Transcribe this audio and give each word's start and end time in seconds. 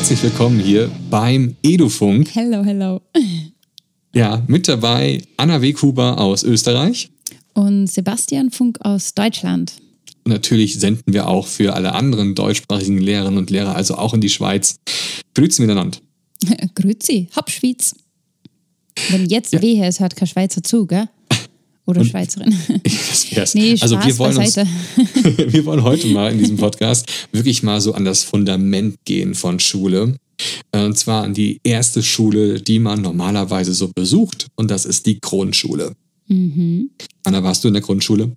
herzlich 0.00 0.22
willkommen 0.22 0.58
hier 0.58 0.90
beim 1.10 1.56
Edufunk. 1.62 2.34
Hello, 2.34 2.64
hello. 2.64 3.02
Ja, 4.14 4.42
mit 4.46 4.66
dabei 4.66 5.22
Anna 5.36 5.60
Weghuber 5.60 6.16
aus 6.16 6.42
Österreich. 6.42 7.10
Und 7.52 7.86
Sebastian 7.86 8.50
Funk 8.50 8.78
aus 8.80 9.12
Deutschland. 9.12 9.74
Und 10.24 10.32
natürlich 10.32 10.80
senden 10.80 11.12
wir 11.12 11.28
auch 11.28 11.46
für 11.46 11.74
alle 11.74 11.92
anderen 11.92 12.34
deutschsprachigen 12.34 12.96
Lehrerinnen 12.96 13.36
und 13.36 13.50
Lehrer, 13.50 13.76
also 13.76 13.96
auch 13.96 14.14
in 14.14 14.22
die 14.22 14.30
Schweiz. 14.30 14.76
Grüezi 15.34 15.60
miteinander. 15.60 15.98
Grüezi, 16.74 17.28
Hauptschweiz. 17.36 17.94
Wenn 19.10 19.26
jetzt 19.26 19.52
ja. 19.52 19.60
wehe, 19.60 19.84
es 19.84 20.00
hört 20.00 20.16
kein 20.16 20.28
Schweizer 20.28 20.62
zu, 20.62 20.86
gell? 20.86 21.10
Oder 21.86 22.00
und 22.00 22.06
Schweizerin. 22.06 22.54
Das 22.82 23.34
wär's. 23.34 23.54
Nee, 23.54 23.76
Spaß 23.76 23.82
also 23.82 24.06
wir 24.06 24.18
wollen, 24.18 24.36
uns, 24.36 24.56
wir 25.52 25.64
wollen 25.64 25.82
heute 25.82 26.06
mal 26.08 26.32
in 26.32 26.38
diesem 26.38 26.56
Podcast 26.58 27.06
wirklich 27.32 27.62
mal 27.62 27.80
so 27.80 27.94
an 27.94 28.04
das 28.04 28.22
Fundament 28.22 28.96
gehen 29.04 29.34
von 29.34 29.58
Schule. 29.58 30.16
Äh, 30.72 30.84
und 30.84 30.96
zwar 30.96 31.24
an 31.24 31.34
die 31.34 31.60
erste 31.64 32.02
Schule, 32.02 32.60
die 32.60 32.78
man 32.78 33.02
normalerweise 33.02 33.72
so 33.72 33.90
besucht. 33.94 34.46
Und 34.56 34.70
das 34.70 34.84
ist 34.84 35.06
die 35.06 35.20
Grundschule. 35.20 35.92
Mhm. 36.28 36.90
Anna, 37.24 37.42
warst 37.42 37.64
du 37.64 37.68
in 37.68 37.74
der 37.74 37.82
Grundschule? 37.82 38.30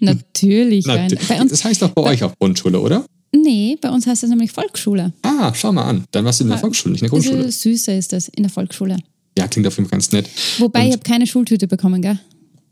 Natürlich. 0.00 0.86
Nat 0.86 1.14
bei 1.28 1.40
uns, 1.40 1.50
das 1.50 1.64
heißt 1.64 1.82
doch 1.82 1.90
bei, 1.90 2.02
bei 2.02 2.10
euch 2.10 2.22
auch 2.22 2.34
Grundschule, 2.38 2.80
oder? 2.80 3.04
Nee, 3.32 3.78
bei 3.80 3.90
uns 3.90 4.06
heißt 4.06 4.24
es 4.24 4.30
nämlich 4.30 4.50
Volksschule. 4.50 5.12
Ah, 5.22 5.52
schau 5.54 5.72
mal 5.72 5.84
an. 5.84 6.04
Dann 6.10 6.24
warst 6.24 6.40
du 6.40 6.44
in 6.44 6.50
der 6.50 6.58
Volksschule, 6.58 6.92
nicht 6.92 7.02
in 7.02 7.06
der 7.06 7.10
Grundschule. 7.10 7.50
Süßer 7.50 7.96
ist 7.96 8.12
das, 8.12 8.28
in 8.28 8.42
der 8.42 8.50
Volksschule. 8.50 8.96
Ja, 9.38 9.48
klingt 9.48 9.66
auf 9.66 9.76
jeden 9.76 9.88
Fall 9.88 9.96
ganz 9.98 10.12
nett. 10.12 10.28
Wobei, 10.58 10.80
Und 10.82 10.86
ich 10.88 10.92
habe 10.92 11.02
keine 11.02 11.26
Schultüte 11.26 11.66
bekommen, 11.66 12.02
gell? 12.02 12.18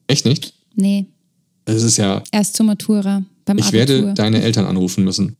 Echt 0.06 0.24
nicht? 0.24 0.55
Nee. 0.74 1.06
Das 1.64 1.83
ist 1.83 1.96
ja. 1.96 2.22
Erst 2.33 2.56
zur 2.56 2.66
Matura. 2.66 3.24
Beim 3.44 3.58
ich 3.58 3.66
Abitur. 3.66 3.78
werde 3.78 4.14
deine 4.14 4.42
Eltern 4.42 4.66
anrufen 4.66 5.05
müssen. 5.05 5.36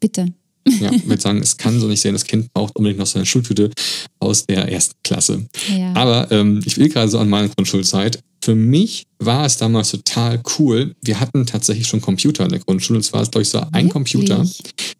Bitte. 0.00 0.32
Ja, 0.80 0.90
würde 1.04 1.20
sagen, 1.20 1.40
es 1.40 1.56
kann 1.56 1.80
so 1.80 1.86
nicht 1.86 2.00
sein, 2.00 2.12
das 2.12 2.24
Kind 2.24 2.52
braucht 2.52 2.76
unbedingt 2.76 2.98
noch 2.98 3.06
seine 3.06 3.26
Schultüte 3.26 3.70
aus 4.20 4.46
der 4.46 4.70
ersten 4.70 4.94
Klasse. 5.02 5.46
Ja. 5.76 5.92
Aber 5.94 6.30
ähm, 6.30 6.60
ich 6.64 6.76
will 6.76 6.88
gerade 6.88 7.08
so 7.08 7.18
an 7.18 7.28
meine 7.28 7.48
Grundschulzeit. 7.48 8.20
Für 8.42 8.54
mich 8.54 9.04
war 9.18 9.44
es 9.44 9.56
damals 9.56 9.90
total 9.90 10.40
cool. 10.58 10.94
Wir 11.02 11.20
hatten 11.20 11.44
tatsächlich 11.46 11.86
schon 11.86 12.00
Computer 12.00 12.44
in 12.44 12.50
der 12.50 12.60
Grundschule. 12.60 12.98
Und 12.98 13.02
zwar 13.02 13.24
glaube 13.24 13.42
ich, 13.42 13.48
so 13.48 13.58
ein 13.58 13.72
Wirklich? 13.72 13.92
Computer, 13.92 14.46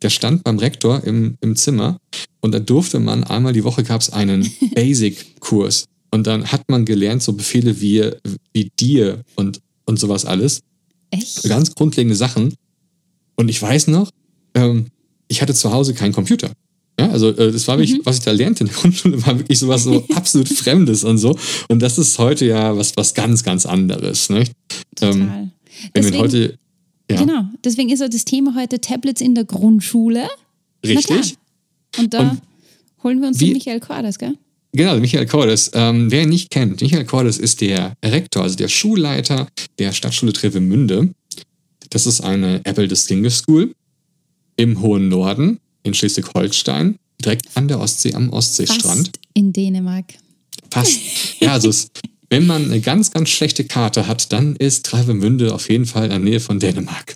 der 0.03 0.11
stand 0.11 0.45
beim 0.45 0.59
Rektor 0.59 1.03
im, 1.05 1.37
im 1.41 1.55
Zimmer. 1.57 1.99
Und 2.41 2.53
da 2.53 2.59
durfte 2.59 2.99
man 2.99 3.25
einmal 3.25 3.53
die 3.53 3.65
Woche 3.65 3.85
gab 3.85 4.01
es 4.01 4.11
einen 4.11 4.51
Basic-Kurs. 4.75 5.85
Und 6.11 6.27
dann 6.27 6.51
hat 6.51 6.63
man 6.69 6.85
gelernt, 6.85 7.23
so 7.23 7.33
Befehle 7.33 7.81
wie, 7.81 8.11
wie 8.53 8.71
dir 8.79 9.23
und, 9.37 9.61
und 9.85 9.99
sowas 9.99 10.25
alles. 10.25 10.61
Echt? 11.11 11.43
Ganz 11.45 11.75
grundlegende 11.75 12.17
Sachen. 12.17 12.55
Und 13.37 13.49
ich 13.49 13.61
weiß 13.61 13.89
noch, 13.89 14.11
ähm, 14.55 14.87
ich 15.29 15.43
hatte 15.43 15.55
zu 15.55 15.73
Hause 15.73 15.95
keinen 15.95 16.13
Computer. 16.13 16.51
Ja, 16.99 17.11
also 17.11 17.29
äh, 17.29 17.53
das 17.53 17.69
war 17.69 17.79
wirklich, 17.79 17.99
mhm. 17.99 18.07
was 18.07 18.19
ich 18.19 18.25
da 18.25 18.33
lernte 18.33 18.65
in 18.65 18.69
der 18.69 18.77
Grundschule, 18.77 19.25
war 19.25 19.39
wirklich 19.39 19.59
sowas 19.59 19.85
so 19.85 20.05
absolut 20.15 20.49
Fremdes 20.49 21.05
und 21.05 21.19
so. 21.19 21.39
Und 21.69 21.81
das 21.81 21.99
ist 21.99 22.19
heute 22.19 22.45
ja 22.47 22.77
was, 22.77 22.97
was 22.97 23.15
ganz, 23.15 23.45
ganz 23.45 23.67
anderes. 23.67 24.29
Ne? 24.31 24.45
Total. 24.97 25.13
Ähm, 25.15 25.53
wenn 25.95 26.03
deswegen, 26.03 26.19
heute, 26.19 26.59
ja. 27.11 27.21
Genau, 27.21 27.45
deswegen 27.65 27.91
ist 27.91 28.01
ja 28.01 28.09
das 28.09 28.25
Thema 28.25 28.55
heute 28.57 28.81
Tablets 28.81 29.21
in 29.21 29.35
der 29.35 29.45
Grundschule. 29.45 30.29
Richtig. 30.85 31.37
Und 31.99 32.13
da 32.15 32.31
und 32.31 32.43
holen 33.05 33.21
wir 33.21 33.29
uns 33.29 33.39
wie, 33.39 33.47
den 33.47 33.55
Michael 33.55 33.81
Cordes, 33.81 34.19
gell? 34.19 34.35
Genau, 34.73 34.97
Michael 34.99 35.27
Cordes. 35.27 35.71
Ähm, 35.75 36.11
wer 36.11 36.23
ihn 36.23 36.29
nicht 36.29 36.51
kennt, 36.51 36.81
Michael 36.81 37.05
Cordes 37.05 37.39
ist 37.39 37.61
der 37.61 37.95
Rektor, 38.05 38.43
also 38.43 38.57
der 38.57 38.69
Schulleiter 38.69 39.49
der 39.79 39.93
Stadtschule 39.93 40.33
Trevemünde. 40.33 41.15
Das 41.91 42.07
ist 42.07 42.21
eine 42.21 42.61
Apple 42.65 42.89
Distinguished 42.89 43.39
School 43.39 43.73
im 44.59 44.83
hohen 44.83 45.09
Norden 45.09 45.61
in 45.85 45.95
Schleswig-Holstein, 45.95 46.97
direkt 47.25 47.47
an 47.55 47.69
der 47.69 47.81
Ostsee 47.81 48.13
am 48.13 48.31
Ostseestrand. 48.31 49.07
Fast 49.07 49.19
in 49.33 49.53
Dänemark. 49.53 50.05
Fast. 50.71 51.01
Ja, 51.41 51.53
also 51.53 51.71
es, 51.71 51.91
wenn 52.29 52.47
man 52.47 52.65
eine 52.65 52.81
ganz, 52.81 53.11
ganz 53.11 53.31
schlechte 53.31 53.65
Karte 53.65 54.07
hat, 54.07 54.33
dann 54.33 54.57
ist 54.57 54.85
Travemünde 54.85 55.55
auf 55.55 55.71
jeden 55.71 55.87
Fall 55.87 56.05
in 56.05 56.11
der 56.11 56.19
Nähe 56.19 56.41
von 56.41 56.59
Dänemark. 56.59 57.15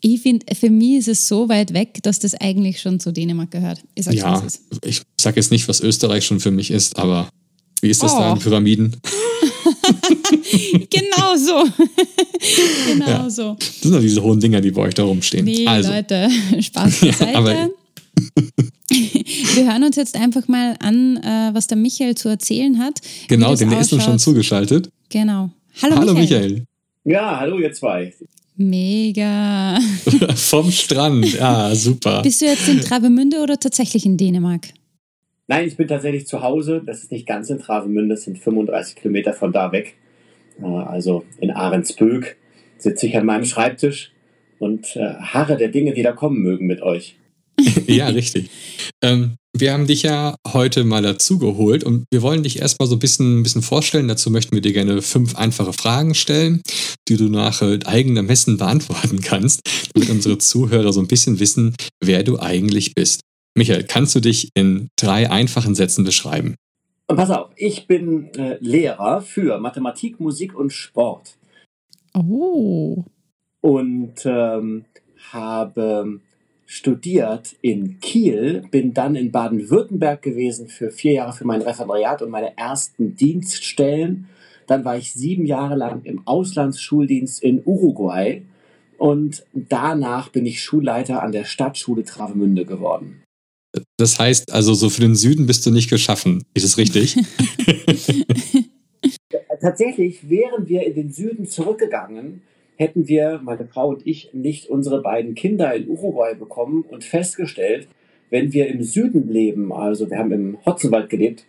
Ich 0.00 0.22
finde, 0.22 0.46
für 0.54 0.70
mich 0.70 0.98
ist 0.98 1.08
es 1.08 1.28
so 1.28 1.48
weit 1.48 1.72
weg, 1.72 1.98
dass 2.02 2.18
das 2.18 2.34
eigentlich 2.34 2.80
schon 2.80 2.98
zu 2.98 3.12
Dänemark 3.12 3.50
gehört. 3.50 3.82
Ich 3.94 4.06
ja, 4.06 4.42
ich 4.82 5.02
sage 5.20 5.36
jetzt 5.36 5.50
nicht, 5.50 5.68
was 5.68 5.80
Österreich 5.80 6.26
schon 6.26 6.40
für 6.40 6.50
mich 6.50 6.70
ist, 6.70 6.98
aber 6.98 7.28
wie 7.80 7.90
ist 7.90 8.02
das 8.02 8.12
oh. 8.14 8.18
da 8.18 8.32
in 8.32 8.38
Pyramiden? 8.38 8.96
genau 10.90 11.36
so. 11.36 11.64
genau 12.92 13.06
ja. 13.06 13.30
so. 13.30 13.56
Das 13.58 13.80
sind 13.80 13.92
doch 13.92 14.00
diese 14.00 14.22
hohen 14.22 14.40
Dinger, 14.40 14.60
die 14.60 14.70
bei 14.70 14.82
euch 14.82 14.94
da 14.94 15.04
rumstehen. 15.04 15.44
Nee, 15.44 15.66
also. 15.66 15.90
Leute, 15.90 16.28
Spaß 16.60 17.00
beiseite. 17.00 17.32
Ja, 17.32 17.68
wir 19.54 19.66
hören 19.66 19.84
uns 19.84 19.96
jetzt 19.96 20.16
einfach 20.16 20.46
mal 20.48 20.76
an, 20.80 21.16
äh, 21.16 21.50
was 21.52 21.66
der 21.66 21.76
Michael 21.76 22.14
zu 22.14 22.28
erzählen 22.28 22.78
hat. 22.78 23.00
Genau, 23.28 23.54
den 23.54 23.72
ist 23.72 23.92
uns 23.92 24.04
schon 24.04 24.18
zugeschaltet. 24.18 24.90
Genau. 25.08 25.50
Hallo, 25.82 25.96
hallo 25.96 26.14
Michael. 26.14 26.42
Michael. 26.42 26.66
Ja, 27.04 27.40
hallo 27.40 27.58
ihr 27.58 27.72
zwei. 27.72 28.14
Mega. 28.56 29.80
Vom 30.36 30.70
Strand, 30.70 31.34
ja, 31.34 31.74
super. 31.74 32.22
Bist 32.22 32.40
du 32.40 32.46
jetzt 32.46 32.68
in 32.68 32.80
Travemünde 32.80 33.40
oder 33.40 33.58
tatsächlich 33.58 34.06
in 34.06 34.16
Dänemark? 34.16 34.68
Nein, 35.46 35.66
ich 35.66 35.76
bin 35.76 35.88
tatsächlich 35.88 36.26
zu 36.26 36.42
Hause. 36.42 36.82
Das 36.84 37.02
ist 37.02 37.12
nicht 37.12 37.26
ganz 37.26 37.50
in 37.50 37.58
Travemünde, 37.58 38.14
das 38.14 38.24
sind 38.24 38.38
35 38.38 38.96
Kilometer 38.96 39.32
von 39.32 39.52
da 39.52 39.72
weg. 39.72 39.94
Äh, 40.60 40.66
also 40.66 41.24
in 41.38 41.50
Ahrensböck 41.50 42.36
sitze 42.78 43.06
ich 43.06 43.16
an 43.16 43.26
meinem 43.26 43.44
Schreibtisch 43.44 44.12
und 44.58 44.96
äh, 44.96 45.14
harre 45.14 45.56
der 45.56 45.68
Dinge, 45.68 45.92
die 45.92 46.02
da 46.02 46.12
kommen 46.12 46.40
mögen 46.40 46.66
mit 46.66 46.82
euch. 46.82 47.16
ja, 47.86 48.08
richtig. 48.08 48.50
Ähm, 49.02 49.36
wir 49.56 49.72
haben 49.72 49.86
dich 49.86 50.02
ja 50.02 50.34
heute 50.52 50.82
mal 50.82 51.02
dazu 51.02 51.38
geholt 51.38 51.84
und 51.84 52.04
wir 52.10 52.22
wollen 52.22 52.42
dich 52.42 52.58
erstmal 52.58 52.88
so 52.88 52.96
ein 52.96 52.98
bisschen, 52.98 53.40
ein 53.40 53.42
bisschen 53.44 53.62
vorstellen. 53.62 54.08
Dazu 54.08 54.30
möchten 54.30 54.54
wir 54.54 54.62
dir 54.62 54.72
gerne 54.72 55.00
fünf 55.00 55.36
einfache 55.36 55.72
Fragen 55.72 56.14
stellen, 56.14 56.60
die 57.08 57.16
du 57.16 57.28
nach 57.28 57.62
äh, 57.62 57.78
eigenem 57.84 58.26
Messen 58.26 58.56
beantworten 58.56 59.20
kannst, 59.20 59.60
damit 59.94 60.10
unsere 60.10 60.38
Zuhörer 60.38 60.92
so 60.92 61.00
ein 61.00 61.06
bisschen 61.06 61.38
wissen, 61.38 61.76
wer 62.00 62.24
du 62.24 62.40
eigentlich 62.40 62.94
bist. 62.94 63.20
Michael, 63.54 63.84
kannst 63.84 64.14
du 64.14 64.20
dich 64.20 64.50
in 64.54 64.90
drei 64.96 65.30
einfachen 65.30 65.74
Sätzen 65.74 66.04
beschreiben? 66.04 66.56
Und 67.06 67.16
pass 67.16 67.30
auf, 67.30 67.50
ich 67.56 67.86
bin 67.86 68.32
äh, 68.34 68.56
Lehrer 68.60 69.20
für 69.20 69.58
Mathematik, 69.58 70.18
Musik 70.20 70.54
und 70.54 70.72
Sport. 70.72 71.36
Oh. 72.14 73.04
Und 73.60 74.24
ähm, 74.24 74.84
habe 75.32 76.20
studiert 76.66 77.56
in 77.60 78.00
Kiel, 78.00 78.64
bin 78.70 78.94
dann 78.94 79.14
in 79.14 79.30
Baden-Württemberg 79.30 80.22
gewesen 80.22 80.68
für 80.68 80.90
vier 80.90 81.12
Jahre 81.12 81.32
für 81.32 81.46
mein 81.46 81.62
Referendariat 81.62 82.22
und 82.22 82.30
meine 82.30 82.56
ersten 82.56 83.16
Dienststellen. 83.16 84.28
Dann 84.66 84.84
war 84.84 84.96
ich 84.96 85.12
sieben 85.12 85.46
Jahre 85.46 85.76
lang 85.76 86.02
im 86.04 86.26
Auslandsschuldienst 86.26 87.42
in 87.42 87.62
Uruguay 87.64 88.42
und 88.98 89.44
danach 89.52 90.30
bin 90.30 90.46
ich 90.46 90.62
Schulleiter 90.62 91.22
an 91.22 91.32
der 91.32 91.44
Stadtschule 91.44 92.04
Travemünde 92.04 92.64
geworden. 92.64 93.22
Das 93.96 94.18
heißt 94.18 94.52
also, 94.52 94.74
so 94.74 94.90
für 94.90 95.00
den 95.00 95.14
Süden 95.14 95.46
bist 95.46 95.64
du 95.66 95.70
nicht 95.70 95.88
geschaffen. 95.88 96.44
Ist 96.52 96.64
es 96.64 96.76
richtig? 96.78 97.16
Tatsächlich 99.60 100.28
wären 100.28 100.68
wir 100.68 100.86
in 100.86 100.94
den 100.94 101.10
Süden 101.10 101.46
zurückgegangen, 101.46 102.42
hätten 102.76 103.06
wir, 103.08 103.40
meine 103.42 103.66
Frau 103.66 103.88
und 103.88 104.06
ich, 104.06 104.30
nicht 104.32 104.68
unsere 104.68 105.00
beiden 105.00 105.34
Kinder 105.34 105.74
in 105.74 105.88
Uruguay 105.88 106.34
bekommen 106.34 106.84
und 106.88 107.04
festgestellt, 107.04 107.88
wenn 108.30 108.52
wir 108.52 108.66
im 108.66 108.82
Süden 108.82 109.28
leben, 109.28 109.72
also 109.72 110.10
wir 110.10 110.18
haben 110.18 110.32
im 110.32 110.58
Hotzenwald 110.66 111.08
gelebt, 111.08 111.46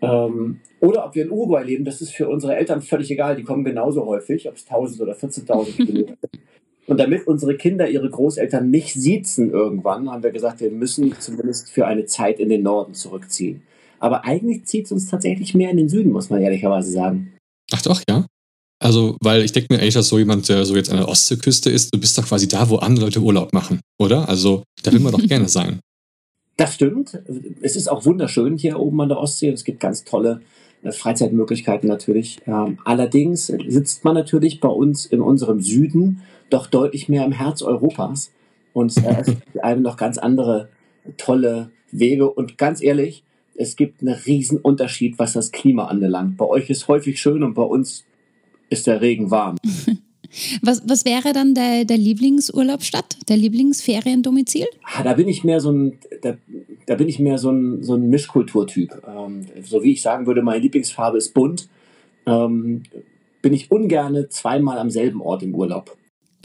ähm, 0.00 0.60
oder 0.80 1.06
ob 1.06 1.14
wir 1.14 1.24
in 1.24 1.30
Uruguay 1.30 1.64
leben, 1.64 1.84
das 1.84 2.00
ist 2.00 2.12
für 2.12 2.28
unsere 2.28 2.56
Eltern 2.56 2.82
völlig 2.82 3.10
egal. 3.10 3.36
Die 3.36 3.42
kommen 3.42 3.64
genauso 3.64 4.04
häufig, 4.04 4.48
ob 4.48 4.56
es 4.56 4.66
1000 4.66 5.00
oder 5.00 5.14
14.000 5.14 5.76
Kilometer 5.76 6.16
sind. 6.32 6.42
Und 6.86 6.98
damit 6.98 7.26
unsere 7.26 7.56
Kinder 7.56 7.88
ihre 7.88 8.10
Großeltern 8.10 8.70
nicht 8.70 8.94
siezen 8.94 9.50
irgendwann, 9.50 10.10
haben 10.10 10.22
wir 10.22 10.32
gesagt, 10.32 10.60
wir 10.60 10.70
müssen 10.70 11.14
zumindest 11.18 11.70
für 11.70 11.86
eine 11.86 12.04
Zeit 12.04 12.38
in 12.38 12.50
den 12.50 12.62
Norden 12.62 12.94
zurückziehen. 12.94 13.62
Aber 14.00 14.24
eigentlich 14.24 14.66
zieht 14.66 14.86
es 14.86 14.92
uns 14.92 15.08
tatsächlich 15.08 15.54
mehr 15.54 15.70
in 15.70 15.78
den 15.78 15.88
Süden, 15.88 16.12
muss 16.12 16.28
man 16.28 16.42
ehrlicherweise 16.42 16.90
sagen. 16.90 17.32
Ach 17.72 17.80
doch, 17.80 18.02
ja. 18.08 18.26
Also, 18.82 19.16
weil 19.22 19.42
ich 19.42 19.52
denke 19.52 19.72
mir 19.72 19.80
eigentlich, 19.80 19.94
dass 19.94 20.08
so 20.08 20.18
jemand, 20.18 20.46
der 20.48 20.66
so 20.66 20.76
jetzt 20.76 20.90
an 20.90 20.98
der 20.98 21.08
Ostseeküste 21.08 21.70
ist, 21.70 21.94
du 21.94 21.98
bist 21.98 22.18
doch 22.18 22.26
quasi 22.26 22.48
da, 22.48 22.68
wo 22.68 22.76
andere 22.76 23.06
Leute 23.06 23.20
Urlaub 23.20 23.54
machen, 23.54 23.80
oder? 23.98 24.28
Also, 24.28 24.62
da 24.82 24.92
will 24.92 25.00
man 25.00 25.12
doch 25.12 25.22
gerne 25.26 25.48
sein. 25.48 25.80
Das 26.56 26.74
stimmt. 26.74 27.18
Es 27.62 27.76
ist 27.76 27.88
auch 27.88 28.04
wunderschön 28.04 28.58
hier 28.58 28.78
oben 28.78 29.00
an 29.00 29.08
der 29.08 29.18
Ostsee. 29.18 29.48
Es 29.48 29.64
gibt 29.64 29.80
ganz 29.80 30.04
tolle 30.04 30.42
äh, 30.82 30.92
Freizeitmöglichkeiten 30.92 31.88
natürlich. 31.88 32.38
Ähm, 32.46 32.78
allerdings 32.84 33.46
sitzt 33.46 34.04
man 34.04 34.14
natürlich 34.14 34.60
bei 34.60 34.68
uns 34.68 35.06
in 35.06 35.20
unserem 35.20 35.60
Süden 35.60 36.20
doch 36.54 36.66
deutlich 36.66 37.08
mehr 37.08 37.24
im 37.24 37.32
Herz 37.32 37.62
Europas 37.62 38.32
und 38.72 38.96
äh, 38.98 39.20
es 39.20 39.26
gibt 39.26 39.62
einem 39.62 39.82
noch 39.82 39.96
ganz 39.96 40.18
andere 40.18 40.68
tolle 41.16 41.70
Wege. 41.90 42.30
Und 42.30 42.58
ganz 42.58 42.82
ehrlich, 42.82 43.24
es 43.56 43.76
gibt 43.76 44.02
einen 44.02 44.14
riesen 44.14 44.58
Unterschied, 44.58 45.18
was 45.18 45.32
das 45.32 45.52
Klima 45.52 45.86
anbelangt. 45.86 46.36
Bei 46.36 46.46
euch 46.46 46.70
ist 46.70 46.88
häufig 46.88 47.20
schön 47.20 47.42
und 47.42 47.54
bei 47.54 47.62
uns 47.62 48.04
ist 48.70 48.86
der 48.86 49.00
Regen 49.00 49.30
warm. 49.30 49.56
Was, 50.62 50.82
was 50.88 51.04
wäre 51.04 51.32
dann 51.32 51.54
der, 51.54 51.84
der 51.84 51.96
Lieblingsurlaubsstadt, 51.96 53.18
der 53.28 53.36
Lieblingsferiendomizil? 53.36 54.66
Ah, 54.82 55.04
da 55.04 55.14
bin 55.14 55.28
ich 55.28 55.44
mehr 55.44 55.60
so 55.60 55.70
ein, 55.70 55.98
da, 56.22 56.36
da 56.86 56.96
bin 56.96 57.08
ich 57.08 57.20
mehr 57.20 57.38
so 57.38 57.52
ein, 57.52 57.84
so 57.84 57.94
ein 57.94 58.08
Mischkulturtyp. 58.08 59.00
Ähm, 59.06 59.46
so 59.62 59.84
wie 59.84 59.92
ich 59.92 60.02
sagen 60.02 60.26
würde, 60.26 60.42
meine 60.42 60.58
Lieblingsfarbe 60.58 61.18
ist 61.18 61.34
bunt, 61.34 61.68
ähm, 62.26 62.82
bin 63.42 63.52
ich 63.52 63.70
ungerne 63.70 64.28
zweimal 64.28 64.78
am 64.78 64.90
selben 64.90 65.20
Ort 65.20 65.44
im 65.44 65.54
Urlaub. 65.54 65.96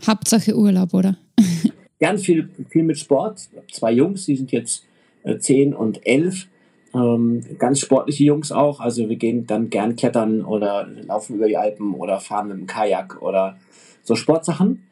Hauptsache 0.06 0.56
Urlaub, 0.56 0.94
oder? 0.94 1.18
Gern 2.00 2.18
viel, 2.18 2.50
viel 2.70 2.84
mit 2.84 2.98
Sport. 2.98 3.50
Zwei 3.72 3.92
Jungs, 3.92 4.26
die 4.26 4.36
sind 4.36 4.52
jetzt 4.52 4.86
äh, 5.24 5.38
zehn 5.38 5.74
und 5.74 6.06
elf. 6.06 6.48
Ähm, 6.94 7.44
ganz 7.60 7.80
sportliche 7.80 8.24
Jungs 8.24 8.52
auch. 8.52 8.80
Also 8.80 9.10
wir 9.10 9.16
gehen 9.16 9.46
dann 9.46 9.70
gern 9.70 9.96
klettern 9.96 10.44
oder 10.44 10.88
laufen 10.88 11.36
über 11.36 11.48
die 11.48 11.58
Alpen 11.58 11.94
oder 11.94 12.20
fahren 12.20 12.48
mit 12.48 12.58
dem 12.58 12.68
Kajak 12.68 13.22
oder 13.22 13.58
so 14.04 14.16
Sportsachen. 14.16 14.84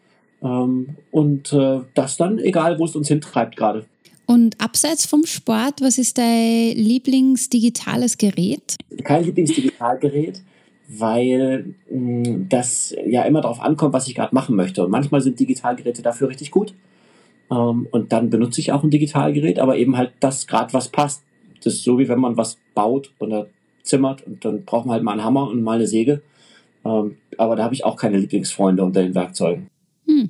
Ähm, 0.43 0.95
und 1.11 1.53
äh, 1.53 1.79
das 1.93 2.17
dann, 2.17 2.37
egal 2.39 2.77
wo 2.77 2.85
es 2.85 2.95
uns 2.95 3.07
hintreibt 3.07 3.55
gerade. 3.55 3.85
Und 4.27 4.59
abseits 4.61 5.05
vom 5.05 5.25
Sport, 5.25 5.81
was 5.81 5.97
ist 5.97 6.17
dein 6.17 6.73
Lieblingsdigitales 6.75 8.17
Gerät? 8.17 8.75
Kein 9.03 9.23
Lieblingsdigitalgerät, 9.23 10.41
weil 10.87 11.75
mh, 11.89 12.29
mm, 12.29 12.49
das 12.49 12.95
ja 13.05 13.23
immer 13.23 13.41
darauf 13.41 13.61
ankommt, 13.61 13.93
was 13.93 14.07
ich 14.07 14.15
gerade 14.15 14.33
machen 14.33 14.55
möchte. 14.55 14.83
Und 14.83 14.91
manchmal 14.91 15.21
sind 15.21 15.39
Digitalgeräte 15.39 16.01
dafür 16.01 16.29
richtig 16.29 16.51
gut. 16.51 16.73
Ähm, 17.51 17.87
und 17.91 18.11
dann 18.11 18.29
benutze 18.29 18.61
ich 18.61 18.71
auch 18.71 18.83
ein 18.83 18.89
Digitalgerät, 18.89 19.59
aber 19.59 19.77
eben 19.77 19.97
halt 19.97 20.13
das 20.19 20.47
gerade, 20.47 20.73
was 20.73 20.89
passt. 20.89 21.23
Das 21.63 21.73
ist 21.73 21.83
so, 21.83 21.99
wie 21.99 22.07
wenn 22.07 22.19
man 22.19 22.37
was 22.37 22.57
baut 22.73 23.13
oder 23.19 23.47
zimmert 23.83 24.25
und 24.27 24.43
dann 24.43 24.65
braucht 24.65 24.85
man 24.85 24.93
halt 24.93 25.03
mal 25.03 25.13
einen 25.13 25.23
Hammer 25.23 25.49
und 25.49 25.63
mal 25.63 25.75
eine 25.75 25.87
Säge. 25.87 26.21
Ähm, 26.85 27.17
aber 27.37 27.55
da 27.55 27.63
habe 27.63 27.73
ich 27.73 27.83
auch 27.83 27.95
keine 27.95 28.17
Lieblingsfreunde 28.17 28.83
unter 28.83 29.01
den 29.01 29.15
Werkzeugen. 29.15 29.69
Hm, 30.05 30.29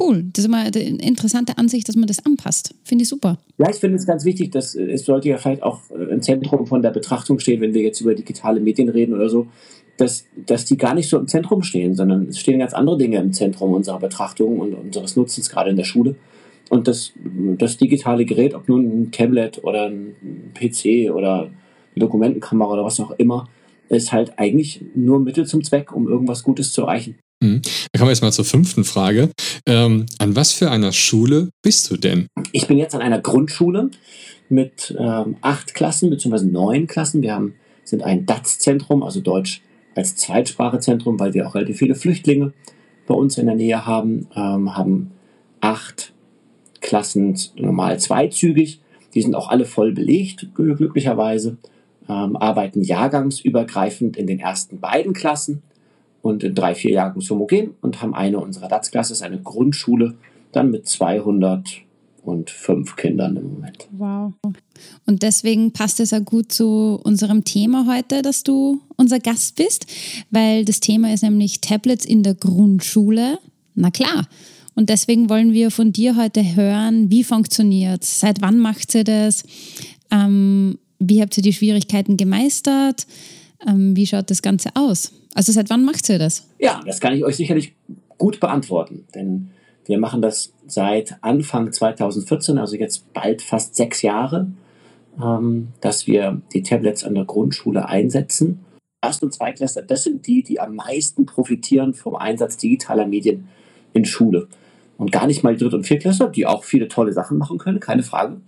cool. 0.00 0.24
Das 0.32 0.44
ist 0.44 0.48
immer 0.48 0.58
eine 0.58 0.78
interessante 0.78 1.56
Ansicht, 1.58 1.88
dass 1.88 1.96
man 1.96 2.06
das 2.06 2.24
anpasst. 2.24 2.74
Finde 2.82 3.02
ich 3.02 3.08
super. 3.08 3.38
Ja, 3.58 3.70
ich 3.70 3.76
finde 3.76 3.96
es 3.96 4.06
ganz 4.06 4.24
wichtig, 4.24 4.50
dass 4.50 4.74
es 4.74 5.04
sollte 5.04 5.28
ja 5.28 5.36
vielleicht 5.36 5.62
auch 5.62 5.80
äh, 5.90 6.12
im 6.12 6.22
Zentrum 6.22 6.66
von 6.66 6.82
der 6.82 6.90
Betrachtung 6.90 7.38
stehen, 7.38 7.60
wenn 7.60 7.74
wir 7.74 7.82
jetzt 7.82 8.00
über 8.00 8.14
digitale 8.14 8.60
Medien 8.60 8.88
reden 8.88 9.14
oder 9.14 9.28
so, 9.28 9.48
dass, 9.96 10.26
dass 10.34 10.64
die 10.64 10.76
gar 10.76 10.94
nicht 10.94 11.08
so 11.08 11.18
im 11.18 11.28
Zentrum 11.28 11.62
stehen, 11.62 11.94
sondern 11.94 12.28
es 12.28 12.38
stehen 12.38 12.58
ganz 12.58 12.74
andere 12.74 12.98
Dinge 12.98 13.18
im 13.18 13.32
Zentrum 13.32 13.72
unserer 13.72 14.00
Betrachtung 14.00 14.58
und 14.58 14.74
unseres 14.74 15.16
Nutzens, 15.16 15.48
gerade 15.50 15.70
in 15.70 15.76
der 15.76 15.84
Schule. 15.84 16.16
Und 16.70 16.88
das, 16.88 17.12
das 17.58 17.76
digitale 17.76 18.24
Gerät, 18.24 18.54
ob 18.54 18.68
nun 18.68 18.84
ein 18.84 19.10
Tablet 19.12 19.62
oder 19.62 19.86
ein 19.86 20.14
PC 20.54 21.12
oder 21.12 21.42
eine 21.42 21.50
Dokumentenkamera 21.96 22.72
oder 22.72 22.84
was 22.84 23.00
auch 23.00 23.12
immer, 23.12 23.48
ist 23.88 24.12
halt 24.12 24.38
eigentlich 24.38 24.80
nur 24.94 25.20
Mittel 25.20 25.46
zum 25.46 25.62
Zweck, 25.62 25.92
um 25.92 26.08
irgendwas 26.08 26.42
Gutes 26.42 26.72
zu 26.72 26.82
erreichen. 26.82 27.16
Mhm. 27.42 27.60
Da 27.92 27.98
kommen 27.98 28.08
wir 28.08 28.12
jetzt 28.12 28.22
mal 28.22 28.32
zur 28.32 28.44
fünften 28.44 28.84
Frage. 28.84 29.30
Ähm, 29.66 30.06
an 30.18 30.34
was 30.34 30.52
für 30.52 30.70
einer 30.70 30.92
Schule 30.92 31.50
bist 31.62 31.90
du 31.90 31.96
denn? 31.96 32.26
Ich 32.52 32.66
bin 32.66 32.78
jetzt 32.78 32.94
an 32.94 33.02
einer 33.02 33.20
Grundschule 33.20 33.90
mit 34.48 34.94
ähm, 34.98 35.36
acht 35.42 35.74
Klassen 35.74 36.10
bzw. 36.10 36.46
neun 36.46 36.86
Klassen. 36.86 37.22
Wir 37.22 37.34
haben, 37.34 37.54
sind 37.84 38.02
ein 38.02 38.24
DATS-Zentrum, 38.26 39.02
also 39.02 39.20
Deutsch 39.20 39.62
als 39.94 40.16
Zweitsprachezentrum, 40.16 41.18
weil 41.18 41.34
wir 41.34 41.46
auch 41.46 41.54
relativ 41.54 41.78
viele 41.78 41.94
Flüchtlinge 41.94 42.52
bei 43.06 43.14
uns 43.14 43.38
in 43.38 43.46
der 43.46 43.54
Nähe 43.54 43.86
haben, 43.86 44.26
ähm, 44.34 44.76
haben 44.76 45.12
acht 45.60 46.12
Klassen 46.80 47.38
normal 47.56 47.98
zweizügig. 47.98 48.80
Die 49.14 49.22
sind 49.22 49.34
auch 49.34 49.48
alle 49.48 49.64
voll 49.64 49.92
belegt, 49.92 50.48
glücklicherweise. 50.54 51.56
Ähm, 52.08 52.36
arbeiten 52.36 52.82
jahrgangsübergreifend 52.82 54.16
in 54.16 54.26
den 54.26 54.38
ersten 54.38 54.80
beiden 54.80 55.14
Klassen 55.14 55.62
und 56.20 56.44
in 56.44 56.54
drei, 56.54 56.74
vier 56.74 56.92
Jahren 56.92 57.22
homogen 57.30 57.74
und 57.80 58.02
haben 58.02 58.14
eine 58.14 58.38
unserer 58.38 58.68
DATS-Klasse, 58.68 59.24
eine 59.24 59.40
Grundschule, 59.40 60.14
dann 60.52 60.70
mit 60.70 60.86
205 62.24 62.96
Kindern 62.96 63.36
im 63.36 63.52
Moment. 63.54 63.88
Wow. 63.92 64.32
Und 65.06 65.22
deswegen 65.22 65.72
passt 65.72 66.00
es 66.00 66.10
ja 66.10 66.18
gut 66.18 66.52
zu 66.52 67.00
unserem 67.04 67.44
Thema 67.44 67.86
heute, 67.86 68.22
dass 68.22 68.42
du 68.42 68.80
unser 68.96 69.20
Gast 69.20 69.56
bist, 69.56 69.86
weil 70.30 70.64
das 70.64 70.80
Thema 70.80 71.12
ist 71.12 71.22
nämlich 71.22 71.60
Tablets 71.60 72.04
in 72.04 72.22
der 72.22 72.34
Grundschule. 72.34 73.38
Na 73.74 73.90
klar, 73.90 74.26
und 74.74 74.90
deswegen 74.90 75.28
wollen 75.28 75.52
wir 75.52 75.70
von 75.70 75.92
dir 75.92 76.16
heute 76.16 76.56
hören, 76.56 77.10
wie 77.10 77.24
funktioniert 77.24 78.02
es? 78.02 78.20
Seit 78.20 78.40
wann 78.40 78.58
macht 78.58 78.94
ihr 78.94 79.04
das? 79.04 79.44
Ähm, 80.10 80.78
wie 80.98 81.20
habt 81.20 81.36
ihr 81.36 81.42
die 81.42 81.52
Schwierigkeiten 81.52 82.16
gemeistert? 82.16 83.06
Ähm, 83.66 83.96
wie 83.96 84.06
schaut 84.06 84.30
das 84.30 84.42
Ganze 84.42 84.70
aus? 84.74 85.12
Also 85.34 85.52
seit 85.52 85.70
wann 85.70 85.84
macht 85.84 86.08
ihr 86.08 86.18
das? 86.18 86.48
Ja, 86.58 86.80
das 86.86 87.00
kann 87.00 87.14
ich 87.14 87.24
euch 87.24 87.36
sicherlich 87.36 87.72
gut 88.18 88.40
beantworten, 88.40 89.04
denn 89.14 89.50
wir 89.86 89.98
machen 89.98 90.22
das 90.22 90.52
seit 90.66 91.16
Anfang 91.20 91.72
2014, 91.72 92.58
also 92.58 92.76
jetzt 92.76 93.12
bald 93.12 93.42
fast 93.42 93.74
sechs 93.74 94.02
Jahre, 94.02 94.48
ähm, 95.22 95.68
dass 95.80 96.06
wir 96.06 96.40
die 96.52 96.62
Tablets 96.62 97.04
an 97.04 97.14
der 97.14 97.24
Grundschule 97.24 97.88
einsetzen. 97.88 98.64
Erst- 99.02 99.22
und 99.22 99.34
Zweitklässler, 99.34 99.82
das 99.82 100.04
sind 100.04 100.26
die, 100.26 100.42
die 100.42 100.60
am 100.60 100.76
meisten 100.76 101.26
profitieren 101.26 101.92
vom 101.92 102.16
Einsatz 102.16 102.56
digitaler 102.56 103.06
Medien 103.06 103.48
in 103.92 104.04
Schule 104.04 104.48
und 104.96 105.12
gar 105.12 105.26
nicht 105.26 105.42
mal 105.42 105.54
die 105.54 105.62
Dritt- 105.62 105.74
und 105.74 105.86
Viertklässler, 105.86 106.28
die 106.28 106.46
auch 106.46 106.64
viele 106.64 106.88
tolle 106.88 107.12
Sachen 107.12 107.36
machen 107.36 107.58
können, 107.58 107.80
keine 107.80 108.02
Frage. 108.02 108.40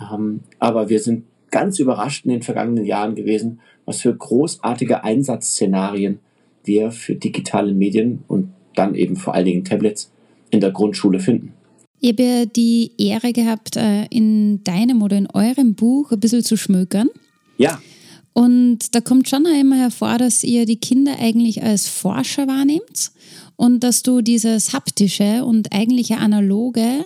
Ähm, 0.00 0.40
aber 0.58 0.88
wir 0.88 0.98
sind 0.98 1.24
ganz 1.50 1.78
überrascht 1.78 2.24
in 2.24 2.32
den 2.32 2.42
vergangenen 2.42 2.84
Jahren 2.84 3.14
gewesen, 3.14 3.60
was 3.84 4.00
für 4.00 4.14
großartige 4.14 5.04
Einsatzszenarien 5.04 6.18
wir 6.64 6.90
für 6.90 7.14
digitale 7.14 7.74
Medien 7.74 8.24
und 8.26 8.52
dann 8.74 8.94
eben 8.94 9.16
vor 9.16 9.34
allen 9.34 9.44
Dingen 9.44 9.64
Tablets 9.64 10.10
in 10.52 10.60
der 10.60 10.70
Grundschule 10.70 11.18
finden. 11.18 11.52
Ich 12.00 12.10
habe 12.10 12.22
ja 12.22 12.44
die 12.46 12.92
Ehre 12.98 13.32
gehabt, 13.32 13.76
äh, 13.76 14.06
in 14.10 14.62
deinem 14.64 15.02
oder 15.02 15.16
in 15.16 15.28
eurem 15.30 15.74
Buch 15.74 16.12
ein 16.12 16.20
bisschen 16.20 16.44
zu 16.44 16.56
schmökern. 16.56 17.08
Ja. 17.58 17.80
Und 18.32 18.94
da 18.94 19.00
kommt 19.00 19.28
schon 19.28 19.44
immer 19.46 19.76
hervor, 19.76 20.18
dass 20.18 20.42
ihr 20.42 20.64
die 20.66 20.78
Kinder 20.78 21.16
eigentlich 21.20 21.62
als 21.62 21.88
Forscher 21.88 22.46
wahrnehmt 22.46 23.12
und 23.56 23.84
dass 23.84 24.02
du 24.02 24.20
dieses 24.20 24.72
haptische 24.72 25.44
und 25.44 25.72
eigentliche 25.72 26.16
analoge 26.16 27.04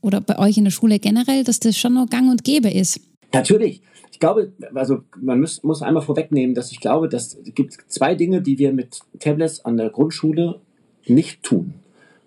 oder 0.00 0.20
bei 0.20 0.38
euch 0.38 0.56
in 0.56 0.64
der 0.64 0.70
Schule 0.70 0.98
generell, 0.98 1.44
dass 1.44 1.60
das 1.60 1.76
schon 1.76 1.94
noch 1.94 2.08
gang 2.08 2.30
und 2.30 2.44
gäbe 2.44 2.70
ist. 2.70 3.00
Natürlich. 3.32 3.82
Ich 4.12 4.20
glaube, 4.20 4.52
also 4.74 5.02
man 5.20 5.40
muss, 5.40 5.62
muss 5.62 5.82
einmal 5.82 6.02
vorwegnehmen, 6.02 6.54
dass 6.54 6.72
ich 6.72 6.80
glaube, 6.80 7.08
dass 7.08 7.34
es 7.34 7.54
gibt 7.54 7.76
zwei 7.88 8.14
Dinge, 8.14 8.40
die 8.40 8.58
wir 8.58 8.72
mit 8.72 9.00
Tablets 9.18 9.64
an 9.64 9.76
der 9.76 9.90
Grundschule 9.90 10.60
nicht 11.06 11.42
tun. 11.42 11.74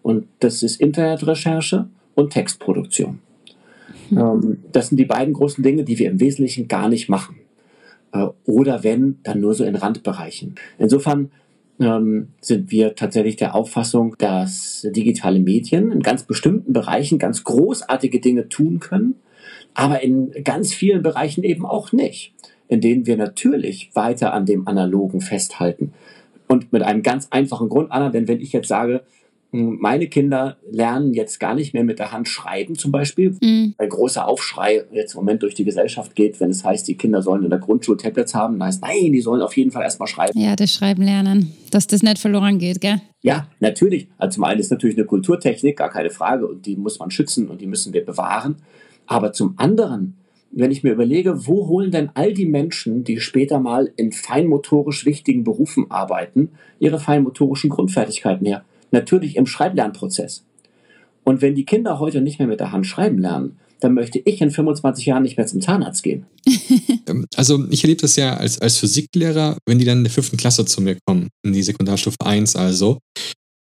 Und 0.01 0.27
das 0.39 0.63
ist 0.63 0.81
Internetrecherche 0.81 1.87
und 2.15 2.31
Textproduktion. 2.31 3.19
Hm. 4.09 4.57
Das 4.71 4.87
sind 4.87 4.97
die 4.97 5.05
beiden 5.05 5.33
großen 5.33 5.63
Dinge, 5.63 5.83
die 5.83 5.97
wir 5.99 6.09
im 6.09 6.19
Wesentlichen 6.19 6.67
gar 6.67 6.89
nicht 6.89 7.09
machen. 7.09 7.37
Äh, 8.13 8.27
oder 8.45 8.83
wenn, 8.83 9.19
dann 9.23 9.39
nur 9.39 9.53
so 9.53 9.63
in 9.63 9.75
Randbereichen. 9.75 10.55
Insofern 10.77 11.31
ähm, 11.79 12.29
sind 12.41 12.71
wir 12.71 12.95
tatsächlich 12.95 13.37
der 13.37 13.55
Auffassung, 13.55 14.15
dass 14.17 14.87
digitale 14.91 15.39
Medien 15.39 15.91
in 15.91 16.01
ganz 16.01 16.23
bestimmten 16.23 16.73
Bereichen 16.73 17.19
ganz 17.19 17.43
großartige 17.43 18.19
Dinge 18.19 18.49
tun 18.49 18.79
können, 18.79 19.15
aber 19.73 20.01
in 20.01 20.31
ganz 20.43 20.73
vielen 20.73 21.01
Bereichen 21.01 21.43
eben 21.43 21.65
auch 21.65 21.91
nicht, 21.91 22.33
in 22.67 22.81
denen 22.81 23.05
wir 23.05 23.17
natürlich 23.17 23.89
weiter 23.93 24.33
an 24.33 24.45
dem 24.45 24.67
Analogen 24.67 25.21
festhalten. 25.21 25.93
Und 26.47 26.73
mit 26.73 26.83
einem 26.83 27.01
ganz 27.01 27.29
einfachen 27.31 27.69
Grund, 27.69 27.91
Anna, 27.91 28.09
denn 28.09 28.27
wenn 28.27 28.41
ich 28.41 28.51
jetzt 28.51 28.67
sage, 28.67 29.03
meine 29.51 30.07
Kinder 30.07 30.57
lernen 30.69 31.13
jetzt 31.13 31.39
gar 31.39 31.55
nicht 31.55 31.73
mehr 31.73 31.83
mit 31.83 31.99
der 31.99 32.13
Hand 32.13 32.29
schreiben 32.29 32.75
zum 32.75 32.91
Beispiel. 32.91 33.35
Mhm. 33.41 33.75
Ein 33.77 33.89
großer 33.89 34.25
Aufschrei 34.25 34.85
jetzt 34.93 35.13
im 35.13 35.19
Moment 35.19 35.43
durch 35.43 35.55
die 35.55 35.65
Gesellschaft 35.65 36.15
geht, 36.15 36.39
wenn 36.39 36.49
es 36.49 36.63
heißt, 36.63 36.87
die 36.87 36.95
Kinder 36.95 37.21
sollen 37.21 37.43
in 37.43 37.49
der 37.49 37.59
Grundschule 37.59 37.97
Tablets 37.97 38.33
haben. 38.33 38.57
Dann 38.57 38.67
heißt, 38.69 38.81
nein, 38.81 39.11
die 39.11 39.21
sollen 39.21 39.41
auf 39.41 39.57
jeden 39.57 39.71
Fall 39.71 39.83
erstmal 39.83 40.07
schreiben. 40.07 40.39
Ja, 40.39 40.55
das 40.55 40.71
Schreiben 40.71 41.03
lernen, 41.03 41.51
dass 41.69 41.87
das 41.87 42.01
nicht 42.01 42.19
verloren 42.19 42.59
geht, 42.59 42.79
gell? 42.79 43.01
Ja, 43.21 43.47
natürlich. 43.59 44.07
Also 44.17 44.35
zum 44.35 44.45
einen 44.45 44.61
ist 44.61 44.71
natürlich 44.71 44.97
eine 44.97 45.05
Kulturtechnik, 45.05 45.77
gar 45.77 45.89
keine 45.89 46.09
Frage, 46.09 46.47
und 46.47 46.65
die 46.65 46.77
muss 46.77 46.99
man 46.99 47.11
schützen 47.11 47.49
und 47.49 47.59
die 47.59 47.67
müssen 47.67 47.93
wir 47.93 48.05
bewahren. 48.05 48.55
Aber 49.05 49.33
zum 49.33 49.55
anderen, 49.57 50.15
wenn 50.51 50.71
ich 50.71 50.83
mir 50.83 50.93
überlege, 50.93 51.45
wo 51.45 51.67
holen 51.67 51.91
denn 51.91 52.09
all 52.13 52.33
die 52.33 52.45
Menschen, 52.45 53.03
die 53.03 53.19
später 53.19 53.59
mal 53.59 53.91
in 53.97 54.13
feinmotorisch 54.13 55.05
wichtigen 55.05 55.43
Berufen 55.43 55.91
arbeiten, 55.91 56.51
ihre 56.79 56.99
feinmotorischen 56.99 57.69
Grundfertigkeiten 57.69 58.47
her? 58.47 58.63
Natürlich 58.91 59.35
im 59.35 59.45
Schreiblernprozess. 59.45 60.43
Und 61.23 61.41
wenn 61.41 61.55
die 61.55 61.65
Kinder 61.65 61.99
heute 61.99 62.21
nicht 62.21 62.39
mehr 62.39 62.47
mit 62.47 62.59
der 62.59 62.71
Hand 62.71 62.87
schreiben 62.87 63.19
lernen, 63.19 63.57
dann 63.79 63.93
möchte 63.93 64.21
ich 64.23 64.41
in 64.41 64.51
25 64.51 65.05
Jahren 65.05 65.23
nicht 65.23 65.37
mehr 65.37 65.47
zum 65.47 65.61
Zahnarzt 65.61 66.03
gehen. 66.03 66.25
Ähm, 67.07 67.25
also 67.35 67.65
ich 67.71 67.83
erlebe 67.83 68.01
das 68.01 68.15
ja 68.15 68.35
als, 68.37 68.59
als 68.59 68.77
Physiklehrer, 68.77 69.57
wenn 69.65 69.79
die 69.79 69.85
dann 69.85 69.99
in 69.99 70.03
der 70.03 70.13
fünften 70.13 70.37
Klasse 70.37 70.65
zu 70.65 70.81
mir 70.81 70.99
kommen, 71.07 71.29
in 71.43 71.51
die 71.51 71.63
Sekundarstufe 71.63 72.17
1 72.23 72.55
also, 72.55 72.99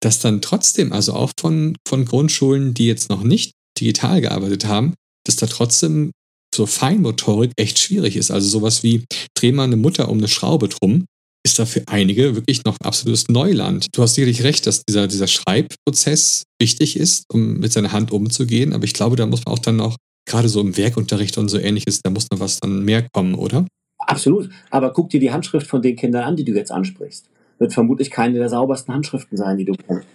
dass 0.01 0.19
dann 0.19 0.41
trotzdem, 0.41 0.93
also 0.93 1.13
auch 1.13 1.31
von, 1.39 1.77
von 1.87 2.05
Grundschulen, 2.05 2.75
die 2.75 2.89
jetzt 2.89 3.11
noch 3.11 3.23
nicht 3.23 3.53
digital 3.79 4.21
gearbeitet 4.21 4.65
haben, 4.65 4.95
dass 5.25 5.37
da 5.37 5.47
trotzdem 5.47 6.11
so 6.53 6.67
Feinmotorik 6.67 7.53
echt 7.57 7.79
schwierig 7.79 8.17
ist. 8.17 8.33
Also 8.33 8.49
sowas 8.49 8.83
wie, 8.83 9.05
dreh 9.35 9.53
mal 9.53 9.65
eine 9.65 9.77
Mutter 9.77 10.09
um 10.09 10.19
eine 10.19 10.27
Schraube 10.27 10.69
drum, 10.69 11.05
ist 11.49 11.59
da 11.59 11.65
für 11.65 11.83
einige 11.87 12.35
wirklich 12.35 12.65
noch 12.65 12.77
absolutes 12.83 13.29
Neuland. 13.29 13.87
Du 13.93 14.03
hast 14.03 14.15
sicherlich 14.15 14.45
recht, 14.45 14.67
dass 14.67 14.83
dieser, 14.85 15.09
dieser 15.09 15.27
Schreibprozess 15.27 16.45
wichtig 16.61 16.99
ist, 16.99 17.25
um 17.33 17.59
mit 17.59 17.73
seiner 17.73 17.93
Hand 17.93 18.13
umzugehen, 18.13 18.75
aber 18.75 18.85
ich 18.85 18.93
glaube, 18.93 19.17
da 19.17 19.27
muss 19.27 19.45
man 19.47 19.55
auch 19.55 19.59
dann 19.59 19.77
noch, 19.77 19.97
gerade 20.27 20.49
so 20.49 20.61
im 20.61 20.77
Werkunterricht 20.77 21.39
und 21.39 21.49
so 21.49 21.59
ähnliches, 21.59 22.03
da 22.03 22.11
muss 22.11 22.27
noch 22.31 22.41
was 22.41 22.61
dann 22.61 22.85
mehr 22.85 23.09
kommen, 23.13 23.35
oder? 23.35 23.67
Absolut. 23.99 24.51
Aber 24.71 24.93
guck 24.93 25.09
dir 25.09 25.21
die 25.21 25.33
Handschrift 25.33 25.67
von 25.67 25.81
den 25.81 25.97
Kindern 25.97 26.25
an, 26.25 26.37
die 26.37 26.45
du 26.45 26.53
jetzt 26.53 26.71
ansprichst. 26.71 27.31
Wird 27.59 27.73
vermutlich 27.73 28.11
keine 28.11 28.39
der 28.39 28.51
saubersten 28.51 28.95
Handschriften 28.95 29.39
sein, 29.39 29.57
die 29.57 29.65
du 29.65 29.73
kennst. 29.73 30.07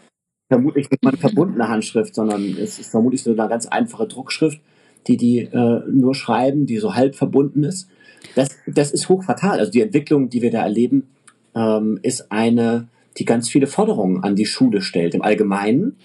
Vermutlich 0.49 0.89
nicht 0.91 1.03
mal 1.03 1.09
eine 1.09 1.17
verbundene 1.17 1.67
Handschrift, 1.67 2.13
sondern 2.13 2.55
es 2.57 2.77
ist 2.77 2.91
vermutlich 2.91 3.23
so 3.23 3.31
eine 3.31 3.49
ganz 3.49 3.65
einfache 3.65 4.07
Druckschrift, 4.07 4.61
die 5.07 5.17
die 5.17 5.39
äh, 5.39 5.81
nur 5.91 6.13
schreiben, 6.13 6.67
die 6.67 6.77
so 6.77 6.93
halb 6.93 7.15
verbunden 7.15 7.63
ist. 7.63 7.87
Das, 8.35 8.49
das 8.67 8.91
ist 8.91 9.09
hochfatal. 9.09 9.59
Also 9.59 9.71
die 9.71 9.81
Entwicklung, 9.81 10.29
die 10.29 10.43
wir 10.43 10.51
da 10.51 10.61
erleben, 10.61 11.12
ähm, 11.55 11.99
ist 12.01 12.31
eine, 12.31 12.87
die 13.17 13.25
ganz 13.25 13.49
viele 13.49 13.67
Forderungen 13.67 14.23
an 14.23 14.35
die 14.35 14.45
Schule 14.45 14.81
stellt. 14.81 15.15
Im 15.15 15.21
Allgemeinen, 15.21 15.97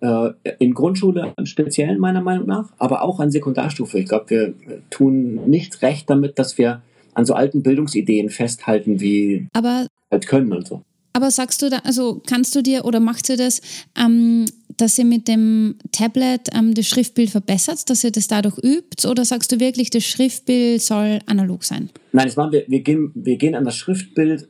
äh, 0.00 0.30
in 0.58 0.74
Grundschule 0.74 1.32
im 1.36 1.46
Speziellen 1.46 1.98
meiner 1.98 2.20
Meinung 2.20 2.46
nach, 2.46 2.70
aber 2.78 3.02
auch 3.02 3.20
an 3.20 3.30
Sekundarstufe. 3.30 3.98
Ich 3.98 4.08
glaube, 4.08 4.30
wir 4.30 4.54
tun 4.90 5.48
nicht 5.48 5.82
recht 5.82 6.10
damit, 6.10 6.38
dass 6.38 6.58
wir 6.58 6.82
an 7.14 7.24
so 7.24 7.34
alten 7.34 7.62
Bildungsideen 7.62 8.30
festhalten, 8.30 9.00
wie 9.00 9.48
aber, 9.52 9.86
halt 10.10 10.26
können 10.26 10.52
und 10.52 10.66
so. 10.66 10.82
Aber 11.12 11.30
sagst 11.30 11.60
du 11.62 11.68
da, 11.68 11.78
also 11.84 12.22
kannst 12.26 12.54
du 12.56 12.62
dir 12.62 12.84
oder 12.84 12.98
machst 12.98 13.28
du 13.28 13.36
das, 13.36 13.60
ähm, 13.98 14.46
dass 14.78 14.98
ihr 14.98 15.04
mit 15.04 15.28
dem 15.28 15.76
Tablet 15.92 16.48
ähm, 16.54 16.74
das 16.74 16.86
Schriftbild 16.86 17.30
verbessert, 17.30 17.88
dass 17.90 18.02
ihr 18.02 18.10
das 18.10 18.28
dadurch 18.28 18.56
übt? 18.58 19.06
Oder 19.06 19.24
sagst 19.24 19.52
du 19.52 19.60
wirklich, 19.60 19.90
das 19.90 20.04
Schriftbild 20.04 20.80
soll 20.80 21.18
analog 21.26 21.64
sein? 21.64 21.90
Nein, 22.12 22.26
das 22.26 22.36
machen 22.36 22.52
wir, 22.52 22.64
wir, 22.66 22.80
gehen, 22.80 23.10
wir 23.14 23.36
gehen 23.36 23.54
an 23.54 23.64
das 23.64 23.76
Schriftbild 23.76 24.48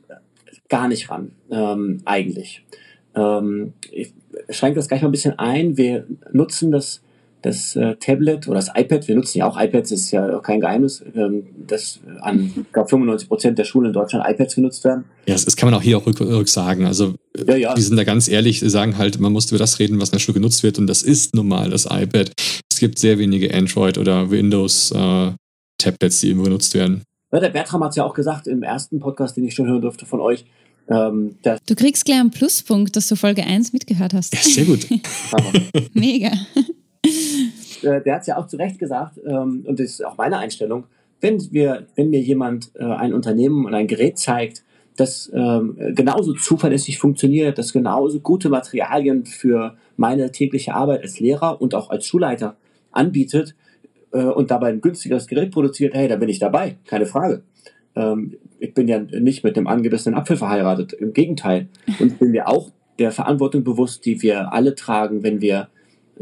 gar 0.73 0.87
nicht 0.87 1.11
ran, 1.11 1.33
ähm, 1.51 2.01
eigentlich. 2.03 2.65
Ähm, 3.13 3.73
ich 3.91 4.11
schränke 4.49 4.77
das 4.77 4.87
gleich 4.87 5.03
mal 5.03 5.09
ein 5.09 5.11
bisschen 5.11 5.37
ein. 5.37 5.77
Wir 5.77 6.07
nutzen 6.31 6.71
das 6.71 7.03
das 7.43 7.75
äh, 7.75 7.95
Tablet 7.97 8.47
oder 8.47 8.55
das 8.55 8.69
iPad, 8.73 9.05
wir 9.07 9.15
nutzen 9.15 9.39
ja 9.39 9.47
auch 9.47 9.59
iPads, 9.59 9.89
das 9.89 9.99
ist 9.99 10.11
ja 10.11 10.37
auch 10.37 10.41
kein 10.41 10.61
Geheimnis, 10.61 11.03
ähm, 11.13 11.43
dass 11.67 11.99
an 12.21 12.65
glaub, 12.71 12.89
95 12.89 13.27
Prozent 13.27 13.59
der 13.59 13.65
Schulen 13.65 13.87
in 13.87 13.93
Deutschland 13.93 14.25
iPads 14.25 14.55
genutzt 14.55 14.85
werden. 14.85 15.03
Ja, 15.27 15.33
das, 15.33 15.43
das 15.43 15.57
kann 15.57 15.69
man 15.69 15.77
auch 15.77 15.83
hier 15.83 15.97
auch 15.97 16.05
rück, 16.05 16.21
rück 16.21 16.47
sagen. 16.47 16.85
Also 16.85 17.15
ja, 17.45 17.57
ja. 17.57 17.73
die 17.73 17.81
sind 17.81 17.97
da 17.97 18.05
ganz 18.05 18.29
ehrlich, 18.29 18.61
sagen 18.61 18.97
halt, 18.97 19.19
man 19.19 19.33
muss 19.33 19.51
über 19.51 19.59
das 19.59 19.77
reden, 19.77 19.99
was 19.99 20.09
in 20.09 20.13
der 20.13 20.19
Schule 20.19 20.35
genutzt 20.35 20.63
wird 20.63 20.79
und 20.79 20.87
das 20.87 21.03
ist 21.03 21.35
nun 21.35 21.49
mal 21.49 21.69
das 21.69 21.85
iPad. 21.85 22.31
Es 22.71 22.79
gibt 22.79 22.97
sehr 22.97 23.19
wenige 23.19 23.53
Android- 23.53 23.97
oder 23.97 24.31
Windows-Tablets, 24.31 26.23
äh, 26.23 26.27
die 26.27 26.33
genutzt 26.33 26.73
werden. 26.73 27.03
Ja, 27.33 27.39
der 27.39 27.49
Bertram 27.49 27.83
hat 27.83 27.89
es 27.89 27.95
ja 27.95 28.05
auch 28.05 28.13
gesagt 28.13 28.47
im 28.47 28.61
ersten 28.61 28.99
Podcast, 28.99 29.35
den 29.35 29.43
ich 29.43 29.55
schon 29.55 29.67
hören 29.67 29.81
durfte 29.81 30.05
von 30.05 30.21
euch, 30.21 30.45
ähm, 30.89 31.37
du 31.43 31.75
kriegst 31.75 32.05
gleich 32.05 32.19
einen 32.19 32.31
Pluspunkt, 32.31 32.95
dass 32.95 33.07
du 33.07 33.15
Folge 33.15 33.43
1 33.43 33.73
mitgehört 33.73 34.13
hast. 34.13 34.33
Ja, 34.33 34.41
sehr 34.41 34.65
gut. 34.65 34.87
Mega. 35.93 36.31
Äh, 37.83 38.01
der 38.01 38.15
hat 38.15 38.21
es 38.21 38.27
ja 38.27 38.37
auch 38.37 38.47
zu 38.47 38.55
Recht 38.55 38.79
gesagt, 38.79 39.19
ähm, 39.25 39.65
und 39.67 39.77
das 39.77 39.87
ist 39.87 40.05
auch 40.05 40.15
meine 40.15 40.37
Einstellung, 40.37 40.85
wenn, 41.19 41.51
wir, 41.51 41.85
wenn 41.95 42.09
mir 42.09 42.21
jemand 42.21 42.71
äh, 42.75 42.85
ein 42.85 43.13
Unternehmen 43.13 43.65
und 43.65 43.73
ein 43.73 43.87
Gerät 43.87 44.17
zeigt, 44.17 44.63
das 44.95 45.29
ähm, 45.33 45.75
genauso 45.95 46.33
zuverlässig 46.33 46.99
funktioniert, 46.99 47.57
das 47.57 47.73
genauso 47.73 48.19
gute 48.19 48.49
Materialien 48.49 49.25
für 49.25 49.75
meine 49.97 50.31
tägliche 50.31 50.75
Arbeit 50.75 51.01
als 51.01 51.19
Lehrer 51.19 51.61
und 51.61 51.75
auch 51.75 51.89
als 51.89 52.05
Schulleiter 52.05 52.55
anbietet 52.91 53.55
äh, 54.11 54.23
und 54.23 54.51
dabei 54.51 54.69
ein 54.69 54.81
günstigeres 54.81 55.27
Gerät 55.27 55.51
produziert, 55.51 55.93
hey, 55.93 56.07
da 56.07 56.15
bin 56.15 56.29
ich 56.29 56.39
dabei, 56.39 56.77
keine 56.85 57.05
Frage. 57.05 57.43
Ähm, 57.95 58.37
ich 58.63 58.73
bin 58.73 58.87
ja 58.87 58.99
nicht 58.99 59.43
mit 59.43 59.57
dem 59.57 59.67
angebissenen 59.67 60.17
Apfel 60.17 60.37
verheiratet, 60.37 60.93
im 60.93 61.11
Gegenteil. 61.11 61.67
Und 61.99 62.17
bin 62.17 62.31
mir 62.31 62.47
auch 62.47 62.71
der 62.97 63.11
Verantwortung 63.11 63.65
bewusst, 63.65 64.05
die 64.05 64.21
wir 64.21 64.53
alle 64.53 64.73
tragen, 64.73 65.21
wenn 65.21 65.41
wir 65.41 65.67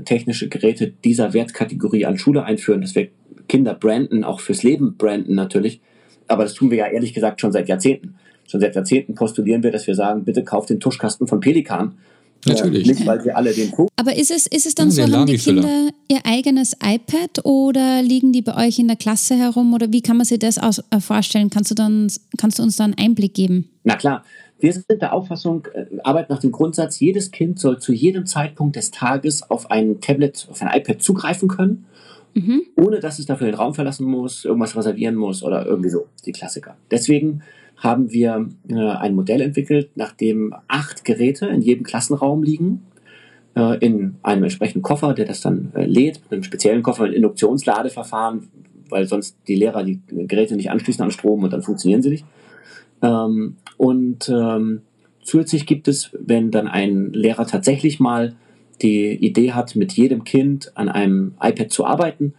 technische 0.06 0.50
Geräte 0.50 0.92
dieser 1.04 1.34
Wertkategorie 1.34 2.08
an 2.08 2.18
Schule 2.18 2.44
einführen, 2.44 2.82
dass 2.82 2.96
wir 2.96 3.10
Kinder 3.48 3.76
branden, 3.76 4.24
auch 4.24 4.40
fürs 4.40 4.64
Leben 4.64 4.98
branden 4.98 5.36
natürlich. 5.36 5.82
Aber 6.28 6.42
das 6.42 6.56
tun 6.56 6.72
wir 6.72 6.80
ja 6.80 6.88
ehrlich 6.88 7.14
gesagt 7.14 7.42
schon 7.42 7.52
seit 7.52 7.70
Jahrzehnten. 7.70 8.16
Schon 8.48 8.60
seit 8.60 8.76
Jahrzehnten 8.76 9.14
postulieren 9.14 9.62
wir, 9.62 9.70
dass 9.70 9.86
wir 9.86 9.94
sagen, 9.94 10.24
bitte 10.24 10.44
kauft 10.44 10.72
den 10.72 10.80
Tuschkasten 10.80 11.28
von 11.28 11.42
Pelikan. 11.42 12.00
Natürlich. 12.46 12.88
Äh, 12.88 12.92
nicht, 12.92 13.06
weil 13.06 13.24
wir 13.24 13.38
alle 13.38 13.54
den 13.54 13.72
Aber 13.96 14.16
ist 14.16 14.32
es, 14.32 14.48
ist 14.48 14.66
es 14.66 14.76
dann 14.76 14.90
ja, 14.90 15.08
so, 15.08 15.14
haben 15.14 15.26
die 15.28 15.38
Kinder 15.38 15.90
ihr 16.08 16.20
eigenes 16.24 16.74
iPad 16.84 17.46
oder 17.46 18.02
liegen 18.02 18.32
die 18.34 18.42
bei 18.42 18.68
euch 18.68 18.80
in 18.80 18.88
der 18.88 18.98
Klasse 18.98 19.36
herum 19.36 19.74
oder 19.74 19.92
wie 19.92 20.02
kann 20.02 20.18
man 20.18 20.26
sich 20.26 20.40
das 20.40 20.58
aus, 20.58 20.84
äh, 20.90 21.00
vorstellen? 21.00 21.50
Kannst 21.50 21.72
du, 21.72 21.76
dann, 21.76 22.12
kannst 22.38 22.60
du 22.60 22.64
uns 22.64 22.76
da 22.76 22.84
einen 22.84 22.96
Einblick 22.98 23.34
geben? 23.34 23.70
Na 23.84 23.96
klar, 23.96 24.24
wir 24.60 24.74
sind 24.74 25.02
der 25.02 25.14
Auffassung, 25.14 25.68
äh, 25.74 25.86
Arbeit 26.04 26.30
nach 26.30 26.40
dem 26.40 26.52
Grundsatz, 26.52 27.00
jedes 27.00 27.32
Kind 27.32 27.60
soll 27.60 27.80
zu 27.80 27.94
jedem 27.94 28.26
Zeitpunkt 28.26 28.76
des 28.76 28.92
Tages 28.92 29.50
auf 29.50 29.72
ein 29.72 30.02
Tablet, 30.02 30.48
auf 30.50 30.62
ein 30.62 30.70
iPad 30.72 31.02
zugreifen 31.02 31.50
können, 31.50 31.86
mhm. 32.34 32.64
ohne 32.76 33.00
dass 33.00 33.20
es 33.20 33.26
dafür 33.26 33.48
den 33.48 33.56
Raum 33.56 33.74
verlassen 33.74 34.06
muss, 34.06 34.46
irgendwas 34.46 34.76
reservieren 34.76 35.16
muss 35.16 35.44
oder 35.44 35.66
irgendwie 35.66 35.90
so, 35.90 36.08
die 36.26 36.32
Klassiker. 36.32 36.78
Deswegen 36.92 37.42
haben 37.82 38.12
wir 38.12 38.48
äh, 38.70 38.76
ein 38.76 39.16
Modell 39.16 39.42
entwickelt, 39.42 39.90
nach 39.96 40.14
dem 40.14 40.54
acht 40.68 41.04
Geräte 41.04 41.48
in 41.48 41.62
jedem 41.62 41.84
Klassenraum 41.84 42.44
liegen, 42.44 42.84
äh, 43.56 43.78
in 43.80 44.16
einem 44.22 44.44
entsprechenden 44.44 44.84
Koffer, 44.84 45.14
der 45.14 45.26
das 45.26 45.42
dann 45.42 45.72
äh, 45.74 45.86
lädt, 45.86 46.22
mit 46.24 46.32
einem 46.32 46.44
speziellen 46.44 46.84
Koffer 46.84 47.04
mit 47.04 47.14
Induktionsladeverfahren, 47.14 48.48
weil 48.90 49.08
sonst 49.08 49.36
die 49.48 49.56
Lehrer 49.56 49.84
die 49.84 50.00
Geräte 50.10 50.56
nicht 50.56 50.70
anschließen 50.70 51.04
an 51.04 51.12
Strom 51.12 51.44
und 51.44 51.52
dann 51.52 51.64
funktionieren 51.64 52.04
sie 52.04 52.12
nicht. 52.12 52.26
Ähm, 53.02 53.56
und 53.78 54.30
ähm, 54.30 54.82
zusätzlich 55.24 55.66
gibt 55.66 55.88
es, 55.88 56.12
wenn 56.14 56.52
dann 56.52 56.68
ein 56.68 57.12
Lehrer 57.14 57.48
tatsächlich 57.48 58.00
mal 58.00 58.36
die 58.84 59.12
Idee 59.14 59.54
hat, 59.54 59.76
mit 59.76 59.94
jedem 59.94 60.24
Kind 60.24 60.72
an 60.76 60.88
einem 60.88 61.34
iPad 61.42 61.72
zu 61.72 61.86
arbeiten, 61.86 62.36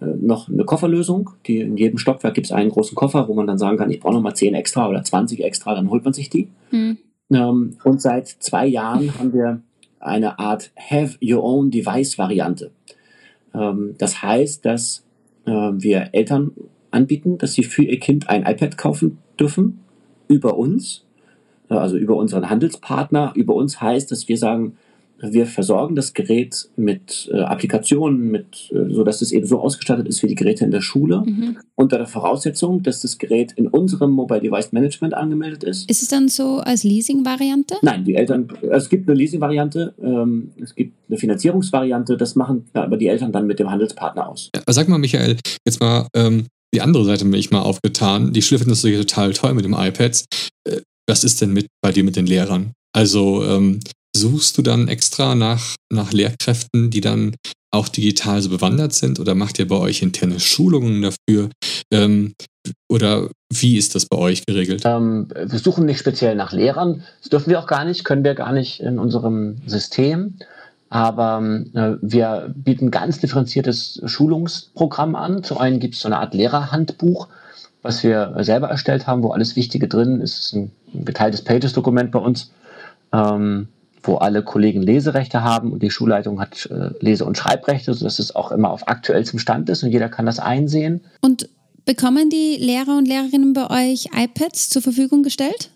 noch 0.00 0.48
eine 0.48 0.64
Kofferlösung. 0.64 1.30
Die, 1.46 1.60
in 1.60 1.76
jedem 1.76 1.98
Stockwerk 1.98 2.34
gibt 2.34 2.46
es 2.46 2.52
einen 2.52 2.70
großen 2.70 2.94
Koffer, 2.94 3.28
wo 3.28 3.34
man 3.34 3.46
dann 3.46 3.58
sagen 3.58 3.78
kann, 3.78 3.90
ich 3.90 4.00
brauche 4.00 4.14
noch 4.14 4.22
mal 4.22 4.34
10 4.34 4.54
extra 4.54 4.88
oder 4.88 5.02
20 5.02 5.42
extra, 5.42 5.74
dann 5.74 5.90
holt 5.90 6.04
man 6.04 6.12
sich 6.12 6.28
die. 6.28 6.48
Mhm. 6.70 6.98
Ähm, 7.30 7.76
und 7.82 8.00
seit 8.00 8.28
zwei 8.28 8.66
Jahren 8.66 9.18
haben 9.18 9.32
wir 9.32 9.62
eine 10.00 10.38
Art 10.38 10.70
Have 10.76 11.18
Your 11.22 11.42
Own 11.42 11.70
Device 11.70 12.18
Variante. 12.18 12.70
Ähm, 13.54 13.94
das 13.98 14.22
heißt, 14.22 14.64
dass 14.64 15.04
äh, 15.46 15.50
wir 15.50 16.10
Eltern 16.12 16.52
anbieten, 16.90 17.38
dass 17.38 17.54
sie 17.54 17.62
für 17.62 17.82
ihr 17.82 17.98
Kind 17.98 18.28
ein 18.28 18.44
iPad 18.44 18.78
kaufen 18.78 19.18
dürfen 19.38 19.80
über 20.28 20.56
uns, 20.56 21.04
äh, 21.70 21.74
also 21.74 21.96
über 21.96 22.16
unseren 22.16 22.48
Handelspartner. 22.50 23.32
Über 23.34 23.54
uns 23.54 23.80
heißt, 23.80 24.10
dass 24.10 24.28
wir 24.28 24.38
sagen, 24.38 24.76
wir 25.18 25.46
versorgen 25.46 25.96
das 25.96 26.12
Gerät 26.12 26.68
mit 26.76 27.30
äh, 27.32 27.40
Applikationen, 27.40 28.30
mit, 28.30 28.70
äh, 28.72 28.92
so 28.92 29.04
dass 29.04 29.22
es 29.22 29.32
eben 29.32 29.46
so 29.46 29.60
ausgestattet 29.60 30.06
ist 30.08 30.22
wie 30.22 30.26
die 30.26 30.34
Geräte 30.34 30.64
in 30.64 30.70
der 30.70 30.80
Schule, 30.80 31.22
mhm. 31.24 31.58
unter 31.74 31.98
der 31.98 32.06
Voraussetzung, 32.06 32.82
dass 32.82 33.00
das 33.00 33.18
Gerät 33.18 33.52
in 33.52 33.68
unserem 33.68 34.10
Mobile 34.10 34.40
Device 34.40 34.72
Management 34.72 35.14
angemeldet 35.14 35.64
ist. 35.64 35.90
Ist 35.90 36.02
es 36.02 36.08
dann 36.08 36.28
so 36.28 36.58
als 36.58 36.84
Leasing-Variante? 36.84 37.76
Nein, 37.82 38.04
die 38.04 38.14
Eltern, 38.14 38.48
es 38.70 38.88
gibt 38.88 39.08
eine 39.08 39.16
Leasing-Variante, 39.16 39.94
ähm, 40.02 40.50
es 40.60 40.74
gibt 40.74 40.94
eine 41.08 41.18
Finanzierungsvariante, 41.18 42.16
das 42.16 42.34
machen 42.34 42.66
aber 42.74 42.96
die 42.96 43.08
Eltern 43.08 43.32
dann 43.32 43.46
mit 43.46 43.58
dem 43.58 43.70
Handelspartner 43.70 44.28
aus. 44.28 44.50
Ja, 44.54 44.62
sag 44.68 44.88
mal, 44.88 44.98
Michael, 44.98 45.36
jetzt 45.66 45.80
mal 45.80 46.08
ähm, 46.14 46.46
die 46.74 46.82
andere 46.82 47.04
Seite 47.04 47.24
bin 47.24 47.34
ich 47.34 47.50
mal 47.50 47.62
aufgetan. 47.62 48.32
Die 48.32 48.42
Schule 48.42 48.58
findet 48.58 48.76
das 48.76 48.82
total 48.82 49.32
toll 49.32 49.54
mit 49.54 49.64
dem 49.64 49.72
iPads. 49.72 50.26
Äh, 50.68 50.80
was 51.08 51.24
ist 51.24 51.40
denn 51.40 51.52
mit 51.52 51.68
bei 51.80 51.92
dir 51.92 52.04
mit 52.04 52.16
den 52.16 52.26
Lehrern? 52.26 52.72
Also 52.92 53.44
ähm, 53.44 53.80
suchst 54.16 54.58
du 54.58 54.62
dann 54.62 54.88
extra 54.88 55.34
nach, 55.34 55.76
nach 55.92 56.12
Lehrkräften, 56.12 56.90
die 56.90 57.00
dann 57.00 57.34
auch 57.70 57.88
digital 57.88 58.40
so 58.42 58.48
bewandert 58.48 58.94
sind 58.94 59.20
oder 59.20 59.34
macht 59.34 59.58
ihr 59.58 59.68
bei 59.68 59.76
euch 59.76 60.02
interne 60.02 60.40
Schulungen 60.40 61.02
dafür? 61.02 61.50
Ähm, 61.92 62.34
oder 62.88 63.28
wie 63.52 63.76
ist 63.76 63.94
das 63.94 64.06
bei 64.06 64.16
euch 64.16 64.44
geregelt? 64.46 64.82
Ähm, 64.84 65.28
wir 65.28 65.58
suchen 65.58 65.86
nicht 65.86 65.98
speziell 65.98 66.34
nach 66.34 66.52
Lehrern. 66.52 67.02
Das 67.20 67.30
dürfen 67.30 67.50
wir 67.50 67.60
auch 67.60 67.66
gar 67.66 67.84
nicht, 67.84 68.04
können 68.04 68.24
wir 68.24 68.34
gar 68.34 68.52
nicht 68.52 68.80
in 68.80 68.98
unserem 68.98 69.58
System. 69.66 70.34
Aber 70.88 71.42
äh, 71.74 71.92
wir 72.00 72.52
bieten 72.54 72.90
ganz 72.90 73.18
differenziertes 73.18 74.00
Schulungsprogramm 74.04 75.16
an. 75.16 75.42
Zu 75.42 75.58
einen 75.58 75.80
gibt 75.80 75.94
es 75.94 76.00
so 76.00 76.08
eine 76.08 76.18
Art 76.18 76.34
Lehrerhandbuch, 76.34 77.28
was 77.82 78.02
wir 78.02 78.34
selber 78.40 78.68
erstellt 78.68 79.06
haben, 79.06 79.22
wo 79.22 79.30
alles 79.30 79.56
Wichtige 79.56 79.88
drin 79.88 80.20
ist. 80.20 80.38
Es 80.38 80.46
ist 80.46 80.54
ein, 80.54 80.72
geteiltes 81.04 81.42
Pages-Dokument 81.42 82.10
bei 82.10 82.20
uns, 82.20 82.50
ähm, 83.12 83.68
wo 84.06 84.16
alle 84.16 84.42
Kollegen 84.42 84.82
Leserechte 84.82 85.42
haben 85.42 85.72
und 85.72 85.82
die 85.82 85.90
Schulleitung 85.90 86.40
hat 86.40 86.66
äh, 86.66 86.90
Lese- 87.00 87.24
und 87.24 87.36
Schreibrechte, 87.36 87.94
sodass 87.94 88.18
es 88.18 88.34
auch 88.34 88.52
immer 88.52 88.70
auf 88.70 88.88
aktuellstem 88.88 89.38
Stand 89.38 89.68
ist 89.68 89.82
und 89.82 89.90
jeder 89.90 90.08
kann 90.08 90.26
das 90.26 90.38
einsehen. 90.38 91.02
Und 91.20 91.48
bekommen 91.84 92.30
die 92.30 92.56
Lehrer 92.58 92.96
und 92.96 93.06
Lehrerinnen 93.06 93.52
bei 93.52 93.70
euch 93.70 94.06
iPads 94.14 94.70
zur 94.70 94.82
Verfügung 94.82 95.22
gestellt? 95.22 95.70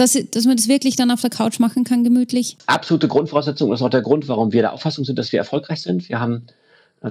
dass, 0.00 0.18
dass 0.30 0.46
man 0.46 0.56
das 0.56 0.68
wirklich 0.68 0.96
dann 0.96 1.10
auf 1.10 1.20
der 1.20 1.28
Couch 1.28 1.58
machen 1.58 1.84
kann, 1.84 2.04
gemütlich? 2.04 2.56
Absolute 2.66 3.06
Grundvoraussetzung 3.06 3.70
ist 3.72 3.82
auch 3.82 3.90
der 3.90 4.00
Grund, 4.00 4.28
warum 4.28 4.50
wir 4.50 4.62
der 4.62 4.72
Auffassung 4.72 5.04
sind, 5.04 5.18
dass 5.18 5.30
wir 5.30 5.38
erfolgreich 5.38 5.82
sind. 5.82 6.08
Wir 6.08 6.20
haben 6.20 6.46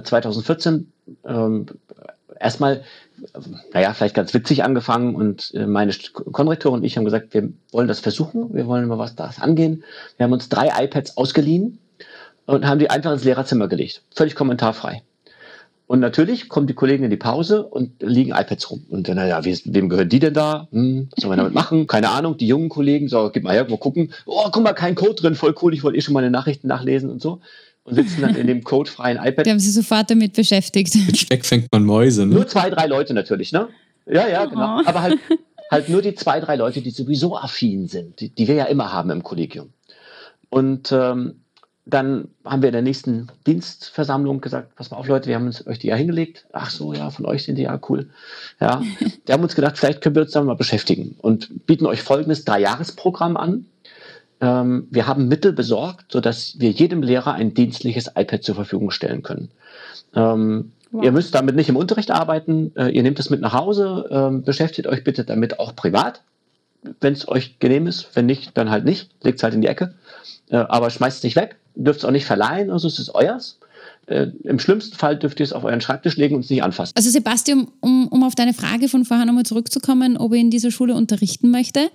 2014 0.02 0.92
äh, 1.24 1.32
ähm, 1.32 1.66
erstmal, 2.40 2.82
naja, 3.72 3.92
vielleicht 3.92 4.14
ganz 4.14 4.34
witzig 4.34 4.64
angefangen 4.64 5.14
und 5.14 5.52
äh, 5.54 5.66
meine 5.66 5.92
Konrektorin 6.32 6.80
und 6.80 6.84
ich 6.84 6.96
haben 6.96 7.04
gesagt, 7.04 7.34
wir 7.34 7.50
wollen 7.70 7.88
das 7.88 8.00
versuchen, 8.00 8.52
wir 8.54 8.66
wollen 8.66 8.88
mal 8.88 8.98
was 8.98 9.14
das 9.14 9.40
angehen. 9.40 9.84
Wir 10.16 10.24
haben 10.24 10.32
uns 10.32 10.48
drei 10.48 10.84
iPads 10.84 11.16
ausgeliehen 11.16 11.78
und 12.46 12.66
haben 12.66 12.78
die 12.78 12.90
einfach 12.90 13.12
ins 13.12 13.24
Lehrerzimmer 13.24 13.68
gelegt. 13.68 14.02
Völlig 14.14 14.34
kommentarfrei. 14.34 15.02
Und 15.86 15.98
natürlich 15.98 16.48
kommen 16.48 16.68
die 16.68 16.74
Kollegen 16.74 17.02
in 17.02 17.10
die 17.10 17.16
Pause 17.16 17.64
und 17.64 18.00
liegen 18.00 18.30
iPads 18.30 18.70
rum. 18.70 18.86
Und 18.90 19.08
dann, 19.08 19.16
naja, 19.16 19.44
wem 19.44 19.88
gehören 19.88 20.08
die 20.08 20.20
denn 20.20 20.34
da? 20.34 20.68
Hm, 20.70 21.08
was 21.10 21.20
sollen 21.20 21.32
wir 21.32 21.36
damit 21.36 21.52
machen? 21.62 21.88
Keine 21.88 22.10
Ahnung. 22.10 22.36
Die 22.36 22.46
jungen 22.46 22.68
Kollegen, 22.68 23.08
so, 23.08 23.28
gib 23.32 23.42
mal 23.42 23.54
her, 23.54 23.66
mal 23.68 23.76
gucken. 23.76 24.12
Oh, 24.24 24.48
guck 24.52 24.62
mal, 24.62 24.72
kein 24.72 24.94
Code 24.94 25.16
drin, 25.16 25.34
voll 25.34 25.52
cool. 25.60 25.74
Ich 25.74 25.82
wollte 25.82 25.98
eh 25.98 26.00
schon 26.00 26.14
meine 26.14 26.30
Nachrichten 26.30 26.68
nachlesen 26.68 27.10
und 27.10 27.20
so. 27.20 27.40
Und 27.90 27.96
sitzen 27.96 28.22
dann 28.22 28.34
in 28.34 28.46
dem 28.46 28.64
codefreien 28.64 29.18
iPad. 29.18 29.44
Die 29.46 29.50
haben 29.50 29.60
sich 29.60 29.74
sofort 29.74 30.10
damit 30.10 30.34
beschäftigt. 30.34 30.94
Mit 30.94 31.16
Speck 31.16 31.44
fängt 31.44 31.70
man 31.72 31.84
Mäuse, 31.84 32.26
ne? 32.26 32.34
Nur 32.34 32.46
zwei, 32.46 32.70
drei 32.70 32.86
Leute 32.86 33.14
natürlich, 33.14 33.52
ne? 33.52 33.68
Ja, 34.06 34.26
ja, 34.26 34.44
genau. 34.46 34.78
Oh. 34.78 34.82
Aber 34.86 35.02
halt, 35.02 35.18
halt 35.70 35.88
nur 35.88 36.02
die 36.02 36.14
zwei, 36.14 36.40
drei 36.40 36.56
Leute, 36.56 36.80
die 36.80 36.90
sowieso 36.90 37.36
affin 37.36 37.86
sind, 37.86 38.20
die, 38.20 38.30
die 38.30 38.48
wir 38.48 38.54
ja 38.54 38.64
immer 38.64 38.92
haben 38.92 39.10
im 39.10 39.22
Kollegium. 39.22 39.70
Und 40.48 40.90
ähm, 40.92 41.36
dann 41.86 42.28
haben 42.44 42.62
wir 42.62 42.68
in 42.68 42.74
der 42.74 42.82
nächsten 42.82 43.28
Dienstversammlung 43.46 44.40
gesagt, 44.40 44.74
pass 44.76 44.90
mal 44.90 44.98
auf 44.98 45.08
Leute, 45.08 45.28
wir 45.28 45.34
haben 45.34 45.46
uns 45.46 45.66
euch 45.66 45.78
die 45.78 45.88
ja 45.88 45.96
hingelegt. 45.96 46.46
Ach 46.52 46.70
so, 46.70 46.92
ja, 46.92 47.10
von 47.10 47.26
euch 47.26 47.44
sind 47.44 47.56
die 47.56 47.62
ja 47.62 47.80
cool. 47.88 48.10
Ja, 48.60 48.82
wir 49.26 49.32
haben 49.32 49.42
uns 49.42 49.54
gedacht, 49.54 49.78
vielleicht 49.78 50.00
können 50.00 50.14
wir 50.14 50.22
uns 50.22 50.32
damit 50.32 50.48
mal 50.48 50.54
beschäftigen 50.54 51.16
und 51.20 51.66
bieten 51.66 51.86
euch 51.86 52.02
folgendes 52.02 52.44
Dreijahresprogramm 52.44 53.36
an. 53.36 53.66
Ähm, 54.40 54.88
wir 54.90 55.06
haben 55.06 55.28
Mittel 55.28 55.52
besorgt, 55.52 56.12
sodass 56.12 56.58
wir 56.58 56.70
jedem 56.70 57.02
Lehrer 57.02 57.34
ein 57.34 57.54
dienstliches 57.54 58.08
iPad 58.14 58.42
zur 58.42 58.54
Verfügung 58.54 58.90
stellen 58.90 59.22
können. 59.22 59.50
Ähm, 60.14 60.72
wow. 60.90 61.04
Ihr 61.04 61.12
müsst 61.12 61.34
damit 61.34 61.56
nicht 61.56 61.68
im 61.68 61.76
Unterricht 61.76 62.10
arbeiten, 62.10 62.72
äh, 62.76 62.88
ihr 62.88 63.02
nehmt 63.02 63.18
es 63.20 63.30
mit 63.30 63.40
nach 63.40 63.52
Hause, 63.52 64.08
ähm, 64.10 64.42
beschäftigt 64.42 64.88
euch 64.88 65.04
bitte 65.04 65.24
damit 65.24 65.58
auch 65.58 65.76
privat, 65.76 66.22
wenn 67.00 67.12
es 67.12 67.28
euch 67.28 67.58
genehm 67.58 67.86
ist. 67.86 68.08
Wenn 68.14 68.26
nicht, 68.26 68.56
dann 68.56 68.70
halt 68.70 68.84
nicht, 68.84 69.10
legt 69.22 69.38
es 69.38 69.42
halt 69.42 69.54
in 69.54 69.60
die 69.60 69.68
Ecke. 69.68 69.94
Äh, 70.48 70.56
aber 70.56 70.90
schmeißt 70.90 71.18
es 71.18 71.22
nicht 71.22 71.36
weg 71.36 71.56
dürft 71.74 72.00
es 72.00 72.04
auch 72.04 72.10
nicht 72.10 72.26
verleihen, 72.26 72.70
also 72.70 72.88
es 72.88 72.98
ist 72.98 73.14
euers. 73.14 73.58
Äh, 74.06 74.28
Im 74.44 74.58
schlimmsten 74.58 74.96
Fall 74.96 75.18
dürft 75.18 75.40
ihr 75.40 75.44
es 75.44 75.52
auf 75.52 75.64
euren 75.64 75.80
Schreibtisch 75.80 76.16
legen 76.16 76.34
und 76.34 76.44
es 76.44 76.50
nicht 76.50 76.62
anfassen. 76.62 76.92
Also 76.96 77.10
Sebastian, 77.10 77.68
um, 77.80 78.08
um 78.08 78.24
auf 78.24 78.34
deine 78.34 78.54
Frage 78.54 78.88
von 78.88 79.04
vorher 79.04 79.26
nochmal 79.26 79.44
zurückzukommen, 79.44 80.16
ob 80.16 80.32
ich 80.32 80.40
in 80.40 80.50
dieser 80.50 80.70
Schule 80.70 80.94
unterrichten 80.94 81.50
möchte. 81.50 81.90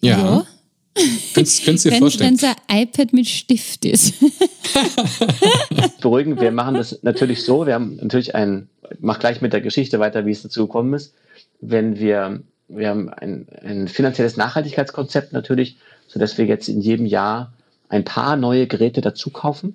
Ja. 0.00 0.18
ja. 0.18 0.46
Könntest, 0.94 1.64
könntest 1.64 1.86
dir 1.86 1.92
vorstellen. 1.92 2.38
Wenn 2.40 2.50
es 2.50 2.56
ein 2.68 2.82
iPad 2.82 3.12
mit 3.12 3.26
Stift 3.26 3.84
ist. 3.84 4.14
Beruhigen, 6.00 6.38
wir 6.40 6.52
machen 6.52 6.74
das 6.74 7.02
natürlich 7.02 7.44
so. 7.44 7.66
Wir 7.66 7.74
haben 7.74 7.96
natürlich 7.96 8.34
ein, 8.34 8.68
mach 9.00 9.18
gleich 9.18 9.40
mit 9.40 9.52
der 9.52 9.62
Geschichte 9.62 9.98
weiter, 10.00 10.26
wie 10.26 10.32
es 10.32 10.42
dazu 10.42 10.66
gekommen 10.66 10.92
ist. 10.94 11.14
Wenn 11.60 11.98
wir, 11.98 12.40
wir 12.68 12.88
haben 12.88 13.08
ein, 13.08 13.46
ein 13.64 13.88
finanzielles 13.88 14.36
Nachhaltigkeitskonzept 14.36 15.32
natürlich, 15.32 15.78
sodass 16.08 16.36
wir 16.36 16.44
jetzt 16.44 16.68
in 16.68 16.80
jedem 16.80 17.06
Jahr 17.06 17.52
ein 17.88 18.04
paar 18.04 18.36
neue 18.36 18.66
Geräte 18.66 19.00
dazu 19.00 19.30
kaufen, 19.30 19.74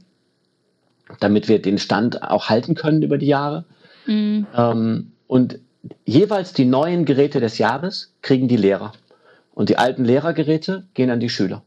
damit 1.19 1.47
wir 1.47 1.61
den 1.61 1.79
Stand 1.79 2.21
auch 2.21 2.49
halten 2.49 2.75
können 2.75 3.01
über 3.01 3.17
die 3.17 3.27
Jahre. 3.27 3.65
Mhm. 4.05 4.45
Ähm, 4.55 5.11
und 5.25 5.59
jeweils 6.05 6.53
die 6.53 6.65
neuen 6.65 7.05
Geräte 7.05 7.39
des 7.39 7.57
Jahres 7.57 8.13
kriegen 8.21 8.47
die 8.47 8.57
Lehrer. 8.57 8.93
Und 9.57 9.69
die 9.69 9.79
alten 9.79 10.05
Lehrergeräte 10.05 10.83
gehen 10.93 11.09
an 11.09 11.19
die 11.19 11.29
Schüler. 11.31 11.63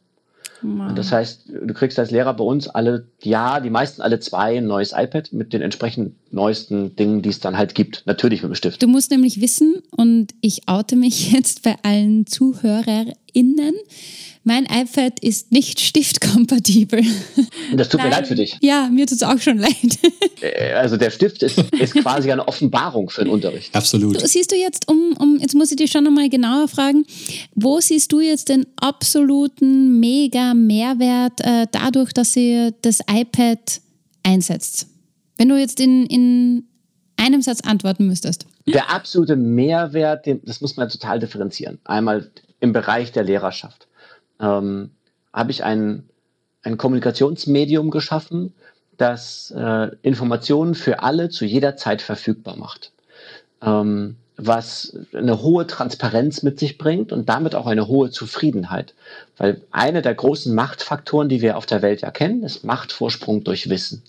das 0.94 1.10
heißt, 1.10 1.48
du 1.48 1.74
kriegst 1.74 1.98
als 1.98 2.12
Lehrer 2.12 2.34
bei 2.34 2.44
uns 2.44 2.68
alle, 2.68 3.08
ja, 3.20 3.58
die 3.58 3.70
meisten 3.70 4.00
alle 4.00 4.20
zwei 4.20 4.58
ein 4.58 4.68
neues 4.68 4.92
iPad 4.94 5.32
mit 5.32 5.52
den 5.52 5.60
entsprechend 5.60 6.14
neuesten 6.30 6.94
Dingen, 6.94 7.20
die 7.20 7.30
es 7.30 7.40
dann 7.40 7.58
halt 7.58 7.74
gibt. 7.74 8.04
Natürlich 8.06 8.42
mit 8.42 8.52
dem 8.52 8.54
Stift. 8.54 8.80
Du 8.80 8.86
musst 8.86 9.10
nämlich 9.10 9.40
wissen, 9.40 9.82
und 9.90 10.34
ich 10.40 10.68
oute 10.68 10.94
mich 10.94 11.32
jetzt 11.32 11.64
bei 11.64 11.74
allen 11.82 12.28
ZuhörerInnen, 13.30 13.74
mein 14.42 14.64
iPad 14.64 15.20
ist 15.20 15.52
nicht 15.52 15.80
stiftkompatibel. 15.90 17.02
Das 17.74 17.88
tut 17.88 18.00
Nein. 18.00 18.10
mir 18.10 18.16
leid 18.16 18.26
für 18.26 18.34
dich. 18.34 18.56
Ja, 18.60 18.88
mir 18.90 19.06
tut 19.06 19.16
es 19.16 19.22
auch 19.22 19.38
schon 19.38 19.58
leid. 19.58 19.98
Äh, 20.40 20.72
also 20.72 20.96
der 20.96 21.10
Stift 21.10 21.42
ist, 21.42 21.58
ist 21.78 21.94
quasi 21.94 22.32
eine 22.32 22.46
Offenbarung 22.48 23.10
für 23.10 23.24
den 23.24 23.32
Unterricht. 23.32 23.74
Absolut. 23.74 24.22
Du, 24.22 24.26
siehst 24.26 24.50
du 24.50 24.56
jetzt, 24.56 24.88
um, 24.88 25.14
um, 25.18 25.38
jetzt 25.38 25.54
muss 25.54 25.70
ich 25.70 25.76
dich 25.76 25.90
schon 25.90 26.04
nochmal 26.04 26.28
genauer 26.28 26.68
fragen, 26.68 27.04
wo 27.54 27.80
siehst 27.80 28.10
du 28.12 28.20
jetzt 28.20 28.48
den 28.48 28.66
absoluten 28.76 30.00
mega 30.00 30.54
Mehrwert 30.54 31.40
äh, 31.40 31.66
dadurch, 31.70 32.12
dass 32.12 32.34
ihr 32.36 32.72
das 32.82 33.00
iPad 33.10 33.58
einsetzt? 34.22 34.86
Wenn 35.36 35.48
du 35.48 35.58
jetzt 35.58 35.80
in, 35.80 36.06
in 36.06 36.64
einem 37.16 37.42
Satz 37.42 37.60
antworten 37.60 38.06
müsstest. 38.06 38.46
Der 38.66 38.90
absolute 38.90 39.36
Mehrwert, 39.36 40.26
das 40.44 40.60
muss 40.60 40.76
man 40.76 40.88
total 40.88 41.18
differenzieren. 41.18 41.78
Einmal 41.84 42.30
im 42.60 42.72
Bereich 42.72 43.12
der 43.12 43.24
Lehrerschaft 43.24 43.88
ähm, 44.40 44.90
habe 45.32 45.50
ich 45.50 45.64
ein, 45.64 46.08
ein 46.62 46.76
Kommunikationsmedium 46.76 47.90
geschaffen, 47.90 48.54
das 48.96 49.52
äh, 49.56 49.88
Informationen 50.02 50.74
für 50.74 51.02
alle 51.02 51.30
zu 51.30 51.44
jeder 51.44 51.76
Zeit 51.76 52.02
verfügbar 52.02 52.56
macht. 52.56 52.92
Ähm, 53.62 54.16
was 54.42 54.96
eine 55.12 55.42
hohe 55.42 55.66
Transparenz 55.66 56.42
mit 56.42 56.58
sich 56.58 56.78
bringt 56.78 57.12
und 57.12 57.28
damit 57.28 57.54
auch 57.54 57.66
eine 57.66 57.88
hohe 57.88 58.10
Zufriedenheit. 58.10 58.94
Weil 59.36 59.60
eine 59.70 60.00
der 60.00 60.14
großen 60.14 60.54
Machtfaktoren, 60.54 61.28
die 61.28 61.42
wir 61.42 61.58
auf 61.58 61.66
der 61.66 61.82
Welt 61.82 62.00
ja 62.00 62.10
kennen, 62.10 62.42
ist 62.42 62.64
Machtvorsprung 62.64 63.44
durch 63.44 63.68
Wissen. 63.68 64.02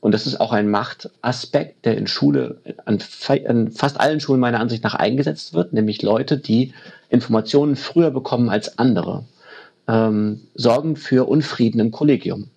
Und 0.00 0.12
das 0.12 0.26
ist 0.26 0.40
auch 0.40 0.52
ein 0.52 0.70
Machtaspekt, 0.70 1.84
der 1.84 1.98
in 1.98 2.06
Schule, 2.06 2.60
an, 2.84 2.98
an, 3.46 3.70
fast 3.72 3.98
allen 3.98 4.20
Schulen 4.20 4.40
meiner 4.40 4.60
Ansicht 4.60 4.84
nach 4.84 4.94
eingesetzt 4.94 5.54
wird, 5.54 5.72
nämlich 5.72 6.02
Leute, 6.02 6.38
die 6.38 6.72
Informationen 7.08 7.74
früher 7.74 8.10
bekommen 8.10 8.48
als 8.48 8.78
andere 8.78 9.24
ähm, 9.88 10.42
sorgen 10.54 10.96
für 10.96 11.28
Unfrieden 11.28 11.80
im 11.80 11.90
Kollegium. 11.90 12.48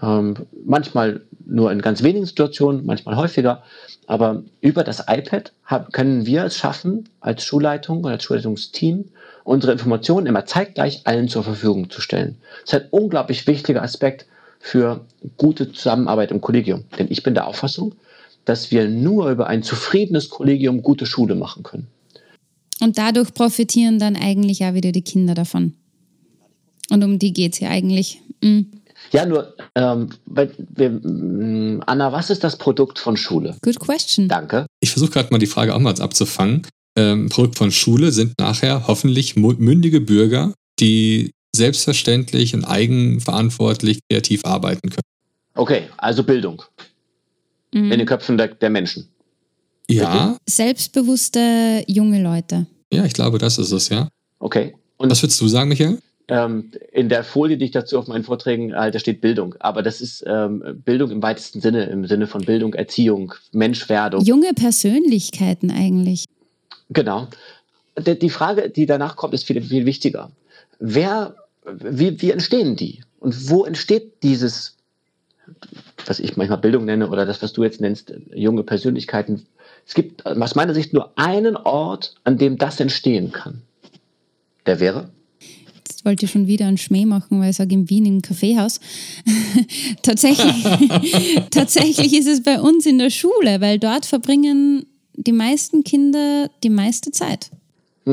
Ähm, 0.00 0.34
manchmal 0.64 1.22
nur 1.44 1.72
in 1.72 1.82
ganz 1.82 2.02
wenigen 2.02 2.24
Situationen, 2.24 2.86
manchmal 2.86 3.16
häufiger. 3.16 3.62
Aber 4.06 4.42
über 4.60 4.82
das 4.84 5.04
iPad 5.08 5.52
hab, 5.64 5.92
können 5.92 6.24
wir 6.24 6.44
es 6.44 6.56
schaffen, 6.56 7.08
als 7.20 7.44
Schulleitung 7.44 7.98
oder 8.04 8.12
als 8.12 8.24
Schulleitungsteam 8.24 9.06
unsere 9.44 9.72
Informationen 9.72 10.26
immer 10.26 10.46
zeitgleich 10.46 11.02
allen 11.04 11.28
zur 11.28 11.42
Verfügung 11.42 11.90
zu 11.90 12.00
stellen. 12.00 12.38
Das 12.64 12.72
ist 12.74 12.82
ein 12.82 12.88
unglaublich 12.90 13.46
wichtiger 13.46 13.82
Aspekt 13.82 14.26
für 14.60 15.06
gute 15.36 15.72
Zusammenarbeit 15.72 16.30
im 16.30 16.40
Kollegium. 16.40 16.84
Denn 16.98 17.08
ich 17.10 17.22
bin 17.22 17.34
der 17.34 17.46
Auffassung, 17.46 17.94
dass 18.44 18.70
wir 18.70 18.88
nur 18.88 19.30
über 19.30 19.48
ein 19.48 19.62
zufriedenes 19.62 20.28
Kollegium 20.28 20.82
gute 20.82 21.06
Schule 21.06 21.34
machen 21.34 21.62
können. 21.62 21.88
Und 22.80 22.96
dadurch 22.98 23.34
profitieren 23.34 23.98
dann 23.98 24.16
eigentlich 24.16 24.64
auch 24.64 24.74
wieder 24.74 24.92
die 24.92 25.02
Kinder 25.02 25.34
davon. 25.34 25.74
Und 26.90 27.02
um 27.02 27.18
die 27.18 27.32
geht 27.32 27.54
es 27.54 27.60
ja 27.60 27.70
eigentlich. 27.70 28.20
Mhm. 28.42 28.66
Ja, 29.12 29.24
nur, 29.24 29.54
ähm, 29.74 30.10
wir, 30.26 30.90
mm, 30.90 31.82
Anna, 31.86 32.12
was 32.12 32.30
ist 32.30 32.44
das 32.44 32.56
Produkt 32.56 32.98
von 32.98 33.16
Schule? 33.16 33.56
Good 33.62 33.80
question. 33.80 34.28
Danke. 34.28 34.66
Ich 34.80 34.90
versuche 34.90 35.10
gerade 35.10 35.28
mal 35.30 35.38
die 35.38 35.46
Frage 35.46 35.74
auch 35.74 35.80
mal 35.80 35.98
abzufangen. 36.00 36.66
Ähm, 36.96 37.28
Produkt 37.28 37.56
von 37.56 37.70
Schule 37.70 38.12
sind 38.12 38.38
nachher 38.38 38.86
hoffentlich 38.86 39.36
mündige 39.36 40.00
Bürger, 40.00 40.52
die 40.80 41.30
selbstverständlich 41.54 42.54
und 42.54 42.64
eigenverantwortlich 42.64 44.00
kreativ 44.08 44.44
arbeiten 44.44 44.90
können. 44.90 45.02
Okay, 45.54 45.88
also 45.96 46.22
Bildung. 46.22 46.62
Mhm. 47.72 47.92
In 47.92 47.98
den 47.98 48.06
Köpfen 48.06 48.38
der, 48.38 48.48
der 48.48 48.70
Menschen. 48.70 49.08
Ja. 49.88 50.36
Selbstbewusste 50.48 51.84
junge 51.86 52.22
Leute. 52.22 52.66
Ja, 52.92 53.04
ich 53.04 53.12
glaube, 53.12 53.38
das 53.38 53.58
ist 53.58 53.72
es, 53.72 53.88
ja. 53.88 54.08
Okay. 54.38 54.74
Und 54.96 55.10
was 55.10 55.22
würdest 55.22 55.40
du 55.40 55.48
sagen, 55.48 55.68
Michael? 55.68 55.98
Ähm, 56.28 56.70
in 56.92 57.08
der 57.08 57.24
Folie, 57.24 57.58
die 57.58 57.64
ich 57.64 57.70
dazu 57.72 57.98
auf 57.98 58.06
meinen 58.06 58.22
Vorträgen 58.22 58.74
halte, 58.74 59.00
steht 59.00 59.20
Bildung. 59.20 59.56
Aber 59.58 59.82
das 59.82 60.00
ist 60.00 60.22
ähm, 60.26 60.80
Bildung 60.84 61.10
im 61.10 61.22
weitesten 61.22 61.60
Sinne, 61.60 61.86
im 61.86 62.06
Sinne 62.06 62.28
von 62.28 62.44
Bildung, 62.44 62.74
Erziehung, 62.74 63.34
Menschwerdung. 63.50 64.22
Junge 64.24 64.52
Persönlichkeiten 64.54 65.72
eigentlich. 65.72 66.26
Genau. 66.90 67.28
Die 67.98 68.30
Frage, 68.30 68.70
die 68.70 68.86
danach 68.86 69.16
kommt, 69.16 69.34
ist 69.34 69.44
viel, 69.44 69.60
viel 69.60 69.86
wichtiger. 69.86 70.30
Wer, 70.78 71.34
wie, 71.78 72.20
wie 72.20 72.30
entstehen 72.30 72.76
die? 72.76 73.02
Und 73.18 73.50
wo 73.50 73.64
entsteht 73.64 74.22
dieses, 74.22 74.76
was 76.06 76.20
ich 76.20 76.36
manchmal 76.36 76.58
Bildung 76.58 76.84
nenne 76.84 77.08
oder 77.08 77.26
das, 77.26 77.42
was 77.42 77.52
du 77.52 77.62
jetzt 77.62 77.80
nennst, 77.80 78.12
junge 78.34 78.62
Persönlichkeiten? 78.62 79.46
Es 79.86 79.94
gibt 79.94 80.24
aus 80.24 80.54
meiner 80.54 80.74
Sicht 80.74 80.92
nur 80.92 81.12
einen 81.18 81.56
Ort, 81.56 82.14
an 82.24 82.38
dem 82.38 82.58
das 82.58 82.80
entstehen 82.80 83.32
kann. 83.32 83.62
Der 84.66 84.80
wäre? 84.80 85.10
jetzt 86.00 86.04
wollte 86.06 86.24
ich 86.24 86.30
schon 86.30 86.46
wieder 86.46 86.66
einen 86.66 86.78
Schmäh 86.78 87.04
machen, 87.04 87.40
weil 87.40 87.50
ich 87.50 87.56
sage 87.56 87.74
in 87.74 87.90
Wien 87.90 88.06
im 88.06 88.22
Kaffeehaus. 88.22 88.80
tatsächlich, 90.02 90.64
tatsächlich 91.50 92.14
ist 92.14 92.26
es 92.26 92.42
bei 92.42 92.60
uns 92.60 92.86
in 92.86 92.98
der 92.98 93.10
Schule, 93.10 93.60
weil 93.60 93.78
dort 93.78 94.06
verbringen 94.06 94.86
die 95.14 95.32
meisten 95.32 95.84
Kinder 95.84 96.50
die 96.62 96.70
meiste 96.70 97.10
Zeit. 97.10 97.50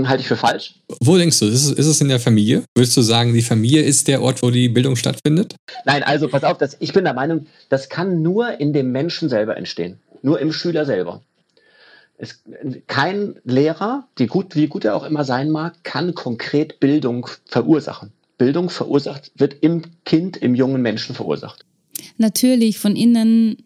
Halte 0.06 0.22
ich 0.22 0.28
für 0.28 0.36
falsch. 0.36 0.76
Wo 1.00 1.18
denkst 1.18 1.40
du, 1.40 1.46
ist 1.46 1.66
es, 1.66 1.72
ist 1.72 1.86
es 1.86 2.02
in 2.02 2.10
der 2.10 2.20
Familie? 2.20 2.64
Würdest 2.76 2.98
du 2.98 3.02
sagen, 3.02 3.34
die 3.34 3.42
Familie 3.42 3.82
ist 3.82 4.08
der 4.08 4.22
Ort, 4.22 4.44
wo 4.44 4.52
die 4.52 4.70
Bildung 4.70 4.96
stattfindet? 4.96 5.56
Nein, 5.86 6.04
also 6.04 6.28
pass 6.28 6.44
auf, 6.44 6.58
das, 6.58 6.76
ich 6.80 6.94
bin 6.94 7.06
der 7.06 7.14
Meinung, 7.14 7.48
das 7.70 7.90
kann 7.90 8.22
nur 8.22 8.60
in 8.60 8.74
dem 8.74 8.92
Menschen 8.92 9.30
selber 9.30 9.56
entstehen. 9.56 10.00
Nur 10.22 10.40
im 10.40 10.52
Schüler 10.52 10.86
selber. 10.86 11.22
es, 12.18 12.44
kein 12.88 13.36
Lehrer, 13.44 14.08
die 14.18 14.28
gut, 14.28 14.56
wie 14.56 14.68
gut 14.68 14.86
er 14.86 14.96
auch 14.96 15.06
immer 15.06 15.24
sein 15.24 15.50
mag, 15.50 15.84
kann 15.84 16.16
konkret 16.16 16.80
Bildung 16.80 17.28
verursachen. 17.46 18.12
Bildung 18.38 18.70
verursacht, 18.70 19.32
wird 19.36 19.56
im 19.62 19.84
Kind, 20.06 20.38
im 20.38 20.54
jungen 20.56 20.82
Menschen 20.82 21.16
verursacht. 21.16 21.66
Natürlich 22.18 22.78
von 22.78 22.96
innen 22.96 23.58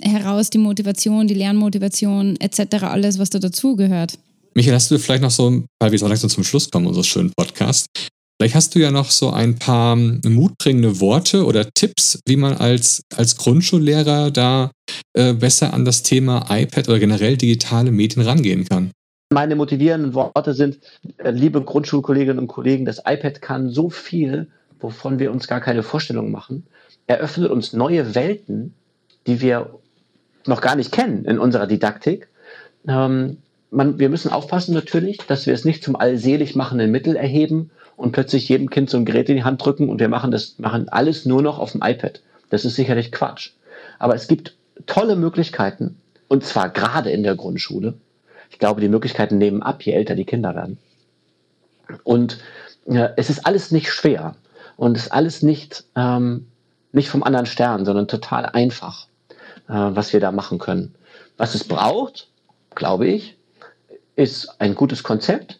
heraus 0.00 0.50
die 0.50 0.58
Motivation, 0.58 1.26
die 1.26 1.34
Lernmotivation 1.34 2.36
etc., 2.40 2.84
alles, 2.84 3.18
was 3.18 3.30
da 3.30 3.38
dazugehört. 3.38 4.18
Michael, 4.54 4.74
hast 4.74 4.90
du 4.90 4.98
vielleicht 4.98 5.22
noch 5.22 5.30
so, 5.30 5.64
weil 5.80 5.92
wir 5.92 5.98
so 5.98 6.06
langsam 6.06 6.28
zum 6.28 6.44
Schluss 6.44 6.70
kommen 6.70 6.86
unseres 6.86 7.06
schönen 7.06 7.32
Podcasts, 7.34 7.86
vielleicht 8.38 8.54
hast 8.54 8.74
du 8.74 8.80
ja 8.80 8.90
noch 8.90 9.10
so 9.10 9.30
ein 9.30 9.58
paar 9.58 9.96
mutbringende 9.96 11.00
Worte 11.00 11.46
oder 11.46 11.70
Tipps, 11.72 12.20
wie 12.26 12.36
man 12.36 12.54
als, 12.58 13.02
als 13.16 13.36
Grundschullehrer 13.36 14.30
da 14.30 14.70
äh, 15.14 15.32
besser 15.32 15.72
an 15.72 15.86
das 15.86 16.02
Thema 16.02 16.44
iPad 16.50 16.88
oder 16.88 16.98
generell 16.98 17.38
digitale 17.38 17.90
Medien 17.92 18.22
rangehen 18.22 18.66
kann. 18.66 18.90
Meine 19.32 19.56
motivierenden 19.56 20.12
Worte 20.12 20.52
sind, 20.52 20.80
äh, 21.16 21.30
liebe 21.30 21.62
Grundschulkolleginnen 21.62 22.38
und 22.38 22.48
Kollegen, 22.48 22.84
das 22.84 22.98
iPad 22.98 23.40
kann 23.40 23.70
so 23.70 23.88
viel, 23.88 24.48
wovon 24.80 25.18
wir 25.18 25.32
uns 25.32 25.48
gar 25.48 25.62
keine 25.62 25.82
Vorstellung 25.82 26.30
machen, 26.30 26.66
eröffnet 27.06 27.50
uns 27.50 27.72
neue 27.72 28.14
Welten, 28.14 28.74
die 29.26 29.40
wir 29.40 29.78
noch 30.46 30.60
gar 30.60 30.76
nicht 30.76 30.92
kennen 30.92 31.24
in 31.24 31.38
unserer 31.38 31.66
Didaktik. 31.66 32.28
Ähm, 32.86 33.38
man, 33.72 33.98
wir 33.98 34.10
müssen 34.10 34.30
aufpassen 34.30 34.74
natürlich, 34.74 35.18
dass 35.26 35.46
wir 35.46 35.54
es 35.54 35.64
nicht 35.64 35.82
zum 35.82 35.96
allselig 35.96 36.54
machenden 36.54 36.90
Mittel 36.90 37.16
erheben 37.16 37.70
und 37.96 38.12
plötzlich 38.12 38.48
jedem 38.48 38.70
Kind 38.70 38.90
so 38.90 38.98
ein 38.98 39.04
Gerät 39.04 39.28
in 39.28 39.36
die 39.36 39.44
Hand 39.44 39.64
drücken 39.64 39.88
und 39.88 39.98
wir 39.98 40.08
machen 40.08 40.30
das, 40.30 40.58
machen 40.58 40.88
alles 40.90 41.24
nur 41.24 41.42
noch 41.42 41.58
auf 41.58 41.72
dem 41.72 41.82
iPad. 41.82 42.20
Das 42.50 42.64
ist 42.64 42.76
sicherlich 42.76 43.12
Quatsch. 43.12 43.52
Aber 43.98 44.14
es 44.14 44.28
gibt 44.28 44.54
tolle 44.86 45.16
Möglichkeiten, 45.16 45.96
und 46.28 46.44
zwar 46.44 46.68
gerade 46.68 47.10
in 47.10 47.22
der 47.22 47.34
Grundschule. 47.34 47.94
Ich 48.50 48.58
glaube, 48.58 48.82
die 48.82 48.88
Möglichkeiten 48.88 49.38
nehmen 49.38 49.62
ab, 49.62 49.82
je 49.82 49.92
älter 49.92 50.14
die 50.14 50.26
Kinder 50.26 50.54
werden. 50.54 50.78
Und 52.04 52.38
äh, 52.86 53.08
es 53.16 53.30
ist 53.30 53.46
alles 53.46 53.70
nicht 53.70 53.90
schwer 53.90 54.36
und 54.76 54.96
es 54.96 55.04
ist 55.04 55.12
alles 55.12 55.42
nicht, 55.42 55.84
ähm, 55.96 56.46
nicht 56.92 57.08
vom 57.08 57.22
anderen 57.22 57.46
Stern, 57.46 57.86
sondern 57.86 58.06
total 58.06 58.44
einfach, 58.46 59.06
äh, 59.68 59.72
was 59.72 60.12
wir 60.12 60.20
da 60.20 60.30
machen 60.30 60.58
können. 60.58 60.94
Was 61.38 61.54
es 61.54 61.64
braucht, 61.64 62.28
glaube 62.74 63.06
ich, 63.06 63.36
ist 64.16 64.60
ein 64.60 64.74
gutes 64.74 65.02
Konzept, 65.02 65.58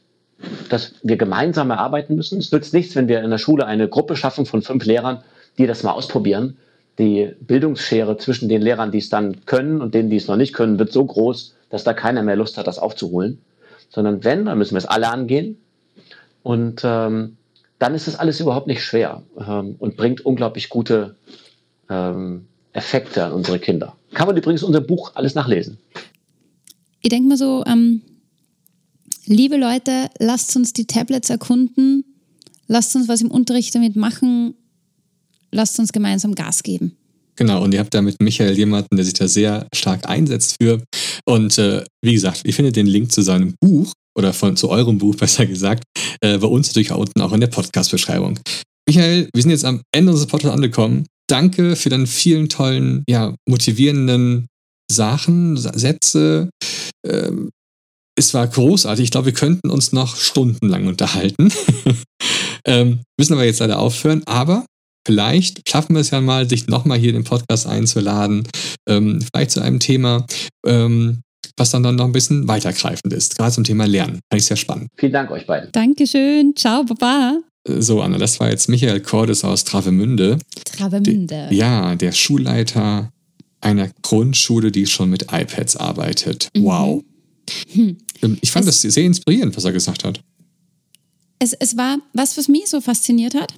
das 0.69 0.95
wir 1.03 1.17
gemeinsam 1.17 1.71
erarbeiten 1.71 2.17
müssen. 2.17 2.39
Es 2.39 2.53
nützt 2.53 2.75
nichts, 2.75 2.95
wenn 2.97 3.09
wir 3.09 3.23
in 3.23 3.31
der 3.31 3.39
Schule 3.39 3.67
eine 3.67 3.89
Gruppe 3.89 4.17
schaffen 4.17 4.47
von 4.47 4.63
fünf 4.63 4.85
Lehrern, 4.85 5.23
die 5.59 5.67
das 5.67 5.83
mal 5.83 5.93
ausprobieren. 5.93 6.57
Die 6.99 7.35
Bildungsschere 7.41 8.19
zwischen 8.19 8.49
den 8.49 8.61
Lehrern, 8.61 8.91
die 8.91 8.99
es 8.99 9.09
dann 9.09 9.45
können 9.47 9.81
und 9.81 9.95
denen, 9.95 10.11
die 10.11 10.17
es 10.17 10.29
noch 10.29 10.37
nicht 10.37 10.53
können, 10.53 10.79
wird 10.79 10.93
so 10.93 11.05
groß, 11.05 11.55
dass 11.71 11.85
da 11.85 11.95
keiner 11.95 12.23
mehr 12.23 12.37
Lust 12.37 12.59
hat, 12.59 12.67
das 12.67 12.79
aufzuholen. 12.79 13.41
Sondern 13.89 14.25
wenn, 14.25 14.45
dann 14.45 14.59
müssen 14.59 14.75
wir 14.75 14.79
es 14.79 14.87
alle 14.87 15.09
angehen. 15.09 15.59
Und 16.43 16.83
ähm, 16.85 17.37
dann 17.79 17.95
ist 17.95 18.09
es 18.09 18.17
alles 18.17 18.41
überhaupt 18.41 18.67
nicht 18.67 18.83
schwer 18.83 19.23
ähm, 19.39 19.77
und 19.79 19.97
bringt 19.97 20.25
unglaublich 20.25 20.69
gute 20.69 21.17
ähm, 21.89 22.47
Effekte 22.73 23.25
an 23.25 23.33
unsere 23.33 23.59
Kinder. 23.59 23.97
Kann 24.15 24.27
man 24.27 24.37
übrigens 24.37 24.63
unser 24.63 24.81
Buch 24.81 25.13
alles 25.15 25.35
nachlesen. 25.35 25.79
Ich 27.01 27.11
denke 27.11 27.29
mal 27.29 27.37
so, 27.37 27.65
ähm, 27.67 28.03
liebe 29.27 29.57
Leute, 29.57 30.11
lasst 30.19 30.57
uns 30.57 30.73
die 30.73 30.87
Tablets 30.87 31.31
erkunden, 31.31 32.05
lasst 32.67 32.95
uns 32.97 33.09
was 33.09 33.21
im 33.21 33.31
Unterricht 33.31 33.75
damit 33.75 33.97
machen, 33.97 34.55
lasst 35.51 35.79
uns 35.79 35.93
gemeinsam 35.93 36.35
Gas 36.35 36.63
geben. 36.63 36.97
Genau, 37.37 37.63
und 37.63 37.73
ihr 37.73 37.81
habt 37.81 37.95
da 37.95 38.03
mit 38.03 38.21
Michael 38.21 38.57
jemanden, 38.57 38.97
der 38.97 39.05
sich 39.05 39.15
da 39.15 39.27
sehr 39.27 39.67
stark 39.75 40.09
einsetzt 40.09 40.57
für. 40.61 40.83
Und 41.25 41.57
äh, 41.59 41.85
wie 42.03 42.13
gesagt, 42.13 42.43
ihr 42.45 42.53
findet 42.53 42.77
den 42.77 42.87
Link 42.87 43.11
zu 43.11 43.23
seinem 43.23 43.55
Buch 43.61 43.93
oder 44.15 44.33
von, 44.33 44.57
zu 44.57 44.69
eurem 44.69 44.99
Buch 44.99 45.17
besser 45.17 45.47
gesagt, 45.47 45.85
äh, 46.21 46.39
bei 46.39 46.47
uns 46.47 46.69
natürlich 46.69 46.93
auch 46.93 46.99
unten 46.99 47.21
auch 47.21 47.33
in 47.33 47.41
der 47.41 47.49
Podcast-Beschreibung. 47.49 48.39
Michael, 48.87 49.29
wir 49.33 49.43
sind 49.43 49.51
jetzt 49.51 49.65
am 49.65 49.81
Ende 49.95 50.13
unseres 50.13 50.31
Podcasts 50.31 50.55
angekommen. 50.55 51.07
Danke 51.29 51.77
für 51.77 51.89
deine 51.89 52.07
vielen 52.07 52.49
tollen, 52.49 53.05
ja, 53.09 53.35
motivierenden 53.49 54.49
Sachen, 54.91 55.57
Sätze. 55.57 56.51
Ähm, 57.07 57.51
es 58.17 58.35
war 58.35 58.47
großartig. 58.47 59.05
Ich 59.05 59.11
glaube, 59.11 59.27
wir 59.27 59.33
könnten 59.33 59.71
uns 59.71 59.93
noch 59.93 60.17
stundenlang 60.17 60.87
unterhalten. 60.87 61.53
ähm, 62.67 63.01
müssen 63.19 63.33
aber 63.33 63.45
jetzt 63.45 63.61
leider 63.61 63.79
aufhören. 63.79 64.23
Aber 64.27 64.67
vielleicht 65.07 65.69
schaffen 65.69 65.95
wir 65.95 66.01
es 66.01 66.11
ja 66.11 66.21
mal, 66.21 66.49
sich 66.49 66.67
nochmal 66.67 66.99
hier 66.99 67.11
in 67.11 67.17
den 67.17 67.25
Podcast 67.25 67.67
einzuladen. 67.67 68.47
Ähm, 68.89 69.21
vielleicht 69.23 69.53
zu 69.53 69.61
einem 69.61 69.81
Thema, 69.81 70.27
ähm, 70.67 71.23
was 71.57 71.71
dann, 71.71 71.83
dann 71.83 71.97
noch 71.97 72.05
ein 72.05 72.13
bisschen 72.13 72.49
weitergreifend 72.49 73.13
ist. 73.13 73.37
Gerade 73.37 73.53
zum 73.53 73.65
Thema 73.65 73.87
Lernen. 73.87 74.21
Fand 74.31 74.41
ich 74.41 74.47
sehr 74.47 74.57
spannend. 74.57 74.89
Vielen 74.97 75.13
Dank 75.13 75.31
euch 75.31 75.47
beiden. 75.47 75.71
Dankeschön. 75.73 76.55
Ciao, 76.57 76.85
Baba. 76.85 77.39
So, 77.67 78.03
Anna, 78.03 78.19
das 78.19 78.41
war 78.41 78.51
jetzt 78.51 78.69
Michael 78.69 79.01
Cordes 79.01 79.45
aus 79.45 79.65
Travemünde. 79.65 80.39
Travemünde. 80.65 81.47
De, 81.49 81.57
ja, 81.57 81.95
der 81.95 82.13
Schulleiter 82.13 83.13
einer 83.61 83.89
Grundschule, 84.03 84.73
die 84.73 84.87
schon 84.87 85.11
mit 85.11 85.33
iPads 85.33 85.77
arbeitet. 85.77 86.49
Mhm. 86.57 86.65
Wow. 86.65 87.05
Hm. 87.73 87.97
Ähm, 88.23 88.39
ich 88.41 88.51
fand 88.51 88.67
es, 88.69 88.83
das 88.83 88.95
sehr 88.95 89.05
inspirierend, 89.05 89.57
was 89.57 89.65
er 89.65 89.73
gesagt 89.73 90.05
hat. 90.05 90.21
Es, 91.39 91.53
es 91.55 91.77
war 91.77 91.99
was, 92.13 92.37
was 92.37 92.49
mich 92.49 92.69
so 92.69 92.81
fasziniert 92.81 93.35
hat, 93.35 93.55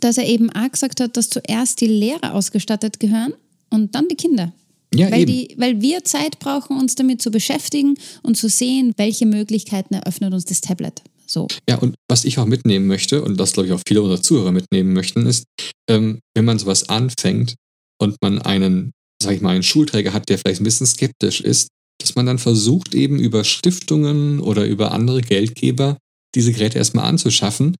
dass 0.00 0.18
er 0.18 0.26
eben 0.26 0.50
auch 0.50 0.70
gesagt 0.70 1.00
hat, 1.00 1.16
dass 1.16 1.30
zuerst 1.30 1.80
die 1.80 1.86
Lehrer 1.86 2.34
ausgestattet 2.34 3.00
gehören 3.00 3.34
und 3.70 3.94
dann 3.94 4.08
die 4.08 4.16
Kinder. 4.16 4.52
Ja, 4.92 5.10
weil, 5.10 5.20
eben. 5.20 5.32
Die, 5.32 5.54
weil 5.56 5.80
wir 5.80 6.04
Zeit 6.04 6.38
brauchen, 6.40 6.76
uns 6.76 6.96
damit 6.96 7.22
zu 7.22 7.30
beschäftigen 7.30 7.94
und 8.22 8.36
zu 8.36 8.48
sehen, 8.48 8.92
welche 8.96 9.26
Möglichkeiten 9.26 9.94
eröffnet 9.94 10.34
uns 10.34 10.44
das 10.44 10.60
Tablet. 10.60 11.02
So. 11.26 11.46
Ja, 11.68 11.78
und 11.78 11.94
was 12.08 12.24
ich 12.24 12.38
auch 12.38 12.46
mitnehmen 12.46 12.88
möchte, 12.88 13.22
und 13.22 13.38
das 13.38 13.52
glaube 13.52 13.68
ich 13.68 13.72
auch 13.72 13.82
viele 13.86 14.02
unserer 14.02 14.20
Zuhörer 14.20 14.50
mitnehmen 14.50 14.92
möchten, 14.92 15.26
ist, 15.26 15.44
ähm, 15.88 16.18
wenn 16.34 16.44
man 16.44 16.58
sowas 16.58 16.88
anfängt 16.88 17.54
und 18.00 18.16
man 18.20 18.42
einen, 18.42 18.90
sag 19.22 19.34
ich 19.34 19.40
mal, 19.40 19.54
einen 19.54 19.62
Schulträger 19.62 20.12
hat, 20.12 20.28
der 20.28 20.38
vielleicht 20.38 20.60
ein 20.60 20.64
bisschen 20.64 20.88
skeptisch 20.88 21.40
ist, 21.40 21.68
dass 22.00 22.14
man 22.14 22.26
dann 22.26 22.38
versucht, 22.38 22.94
eben 22.94 23.18
über 23.18 23.44
Stiftungen 23.44 24.40
oder 24.40 24.66
über 24.66 24.92
andere 24.92 25.20
Geldgeber 25.20 25.98
diese 26.34 26.52
Geräte 26.52 26.78
erstmal 26.78 27.04
anzuschaffen. 27.04 27.76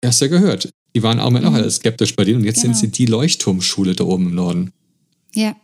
Du 0.00 0.08
hast 0.08 0.20
ja 0.20 0.28
gehört, 0.28 0.70
die 0.94 1.02
waren 1.02 1.20
auch 1.20 1.30
mhm. 1.30 1.44
auch 1.44 1.54
alle 1.54 1.70
skeptisch 1.70 2.14
bei 2.14 2.24
denen 2.24 2.38
und 2.38 2.44
jetzt 2.44 2.62
genau. 2.62 2.74
sind 2.74 2.78
sie 2.78 2.88
die 2.90 3.06
Leuchtturmschule 3.06 3.94
da 3.94 4.04
oben 4.04 4.28
im 4.28 4.34
Norden. 4.34 4.72
Ja, 5.34 5.56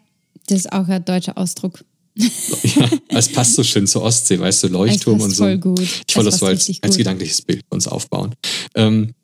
das 0.47 0.61
ist 0.61 0.73
auch 0.73 0.89
ein 0.89 1.05
deutscher 1.05 1.39
Ausdruck. 1.39 1.85
ja, 2.17 2.91
es 3.09 3.29
passt 3.29 3.55
so 3.55 3.63
schön 3.63 3.87
zur 3.87 4.03
Ostsee, 4.03 4.39
weißt 4.39 4.65
du, 4.65 4.69
Leuchtturm 4.69 5.21
und 5.21 5.31
so. 5.31 5.45
Voll 5.45 5.59
gut. 5.59 5.89
Ich 6.09 6.17
wollte 6.17 6.31
das 6.31 6.41
so 6.41 6.47
als, 6.47 6.71
als 6.83 6.97
gedankliches 6.97 7.43
Bild 7.43 7.63
uns 7.69 7.87
aufbauen. 7.87 8.35
Ähm, 8.75 9.15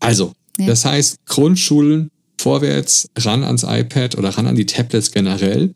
also, 0.00 0.32
ja. 0.58 0.66
das 0.66 0.84
heißt, 0.84 1.18
Grundschulen 1.26 2.10
vorwärts, 2.40 3.08
ran 3.16 3.44
ans 3.44 3.64
iPad 3.64 4.16
oder 4.16 4.30
ran 4.30 4.46
an 4.46 4.56
die 4.56 4.66
Tablets 4.66 5.12
generell. 5.12 5.74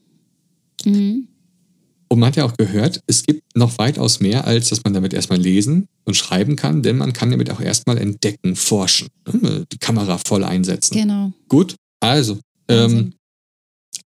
Mhm. 0.85 1.29
Und 2.09 2.21
man 2.21 2.29
hat 2.29 2.37
ja 2.37 2.45
auch 2.45 2.57
gehört, 2.57 3.01
es 3.07 3.25
gibt 3.25 3.43
noch 3.57 3.79
weitaus 3.79 4.21
mehr, 4.21 4.47
als 4.47 4.69
dass 4.69 4.85
man 4.85 4.95
damit 4.95 5.13
erstmal 5.13 5.41
lesen 5.41 5.89
und 6.05 6.15
schreiben 6.15 6.55
kann, 6.55 6.83
denn 6.83 6.97
man 6.97 7.13
kann 7.13 7.31
damit 7.31 7.51
auch 7.51 7.61
erstmal 7.61 7.99
entdecken, 7.99 8.55
forschen, 8.55 9.09
ne, 9.33 9.67
die 9.73 9.79
Kamera 9.79 10.19
voll 10.19 10.45
einsetzen. 10.45 10.95
Genau. 10.95 11.33
Gut, 11.49 11.75
also, 12.01 12.39
ähm, 12.69 13.15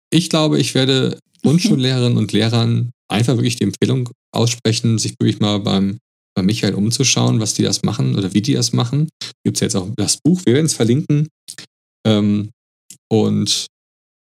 ich 0.10 0.30
glaube, 0.30 0.60
ich 0.60 0.76
werde 0.76 1.20
Grundschullehrerinnen 1.44 2.18
und 2.18 2.34
Lehrern 2.34 2.92
einfach 3.08 3.36
wirklich 3.36 3.58
die 3.58 3.64
Empfehlung 3.64 4.10
aussprechen, 4.32 4.98
sich 4.98 5.14
wirklich 5.20 5.40
mal 5.40 5.60
beim, 5.60 6.00
bei 6.36 6.44
Michael 6.44 6.74
umzuschauen, 6.74 7.40
was 7.40 7.54
die 7.54 7.64
das 7.64 7.84
machen 7.84 8.16
oder 8.16 8.34
wie 8.34 8.42
die 8.42 8.54
das 8.54 8.74
machen. 8.74 9.08
Gibt 9.44 9.58
es 9.58 9.62
jetzt 9.62 9.76
auch 9.76 9.88
das 9.96 10.18
Buch, 10.18 10.42
wir 10.46 10.54
werden 10.54 10.66
es 10.66 10.74
verlinken. 10.74 11.30
Ähm, 12.06 12.50
und 13.10 13.68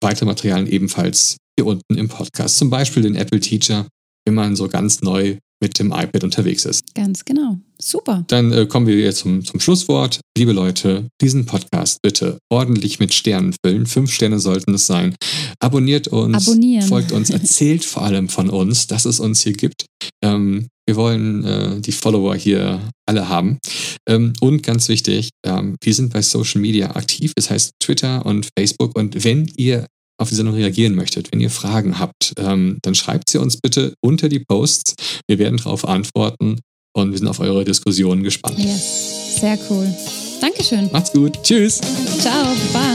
weitere 0.01 0.25
Materialien 0.25 0.67
ebenfalls 0.67 1.37
hier 1.57 1.65
unten 1.65 1.95
im 1.95 2.07
Podcast. 2.07 2.57
Zum 2.57 2.69
Beispiel 2.69 3.03
den 3.03 3.15
Apple 3.15 3.39
Teacher, 3.39 3.87
wenn 4.25 4.35
man 4.35 4.55
so 4.55 4.67
ganz 4.67 5.01
neu 5.01 5.37
mit 5.61 5.79
dem 5.79 5.91
iPad 5.91 6.23
unterwegs 6.23 6.65
ist. 6.65 6.93
Ganz 6.93 7.23
genau. 7.23 7.57
Super. 7.81 8.25
Dann 8.27 8.51
äh, 8.51 8.65
kommen 8.65 8.87
wir 8.87 8.97
jetzt 8.97 9.19
zum, 9.19 9.43
zum 9.43 9.59
Schlusswort. 9.59 10.19
Liebe 10.37 10.51
Leute, 10.51 11.07
diesen 11.21 11.45
Podcast 11.45 12.01
bitte 12.01 12.39
ordentlich 12.51 12.99
mit 12.99 13.13
Sternen 13.13 13.55
füllen. 13.65 13.85
Fünf 13.85 14.11
Sterne 14.11 14.39
sollten 14.39 14.73
es 14.73 14.85
sein. 14.85 15.15
Abonniert 15.59 16.07
uns, 16.09 16.47
Abonnieren. 16.47 16.87
folgt 16.87 17.11
uns, 17.11 17.29
erzählt 17.31 17.85
vor 17.85 18.03
allem 18.03 18.29
von 18.29 18.49
uns, 18.49 18.87
dass 18.87 19.05
es 19.05 19.19
uns 19.19 19.41
hier 19.41 19.53
gibt. 19.53 19.85
Ähm, 20.23 20.67
wir 20.87 20.97
wollen 20.97 21.43
äh, 21.43 21.81
die 21.81 21.91
Follower 21.91 22.35
hier 22.35 22.79
alle 23.07 23.27
haben. 23.27 23.57
Ähm, 24.07 24.33
und 24.41 24.61
ganz 24.61 24.87
wichtig, 24.87 25.29
ähm, 25.45 25.75
wir 25.81 25.93
sind 25.93 26.13
bei 26.13 26.21
Social 26.21 26.61
Media 26.61 26.95
aktiv, 26.95 27.31
das 27.35 27.49
heißt 27.49 27.71
Twitter 27.79 28.25
und 28.25 28.47
Facebook. 28.57 28.95
Und 28.97 29.23
wenn 29.23 29.51
ihr 29.57 29.87
auf 30.17 30.29
die 30.29 30.35
Sendung 30.35 30.55
reagieren 30.55 30.95
möchtet, 30.95 31.31
wenn 31.31 31.41
ihr 31.41 31.49
Fragen 31.49 31.99
habt, 31.99 32.33
ähm, 32.37 32.77
dann 32.81 32.95
schreibt 32.95 33.29
sie 33.29 33.37
uns 33.37 33.57
bitte 33.57 33.93
unter 34.01 34.29
die 34.29 34.39
Posts. 34.39 34.95
Wir 35.27 35.39
werden 35.39 35.57
darauf 35.57 35.87
antworten 35.87 36.59
und 36.95 37.11
wir 37.11 37.17
sind 37.17 37.27
auf 37.27 37.39
eure 37.39 37.65
Diskussionen 37.65 38.23
gespannt. 38.23 38.57
Yes, 38.57 39.39
sehr 39.39 39.57
cool. 39.69 39.93
Dankeschön. 40.41 40.89
Macht's 40.91 41.11
gut. 41.11 41.41
Tschüss. 41.43 41.81
Ciao. 42.19 42.45
Bye. 42.73 42.94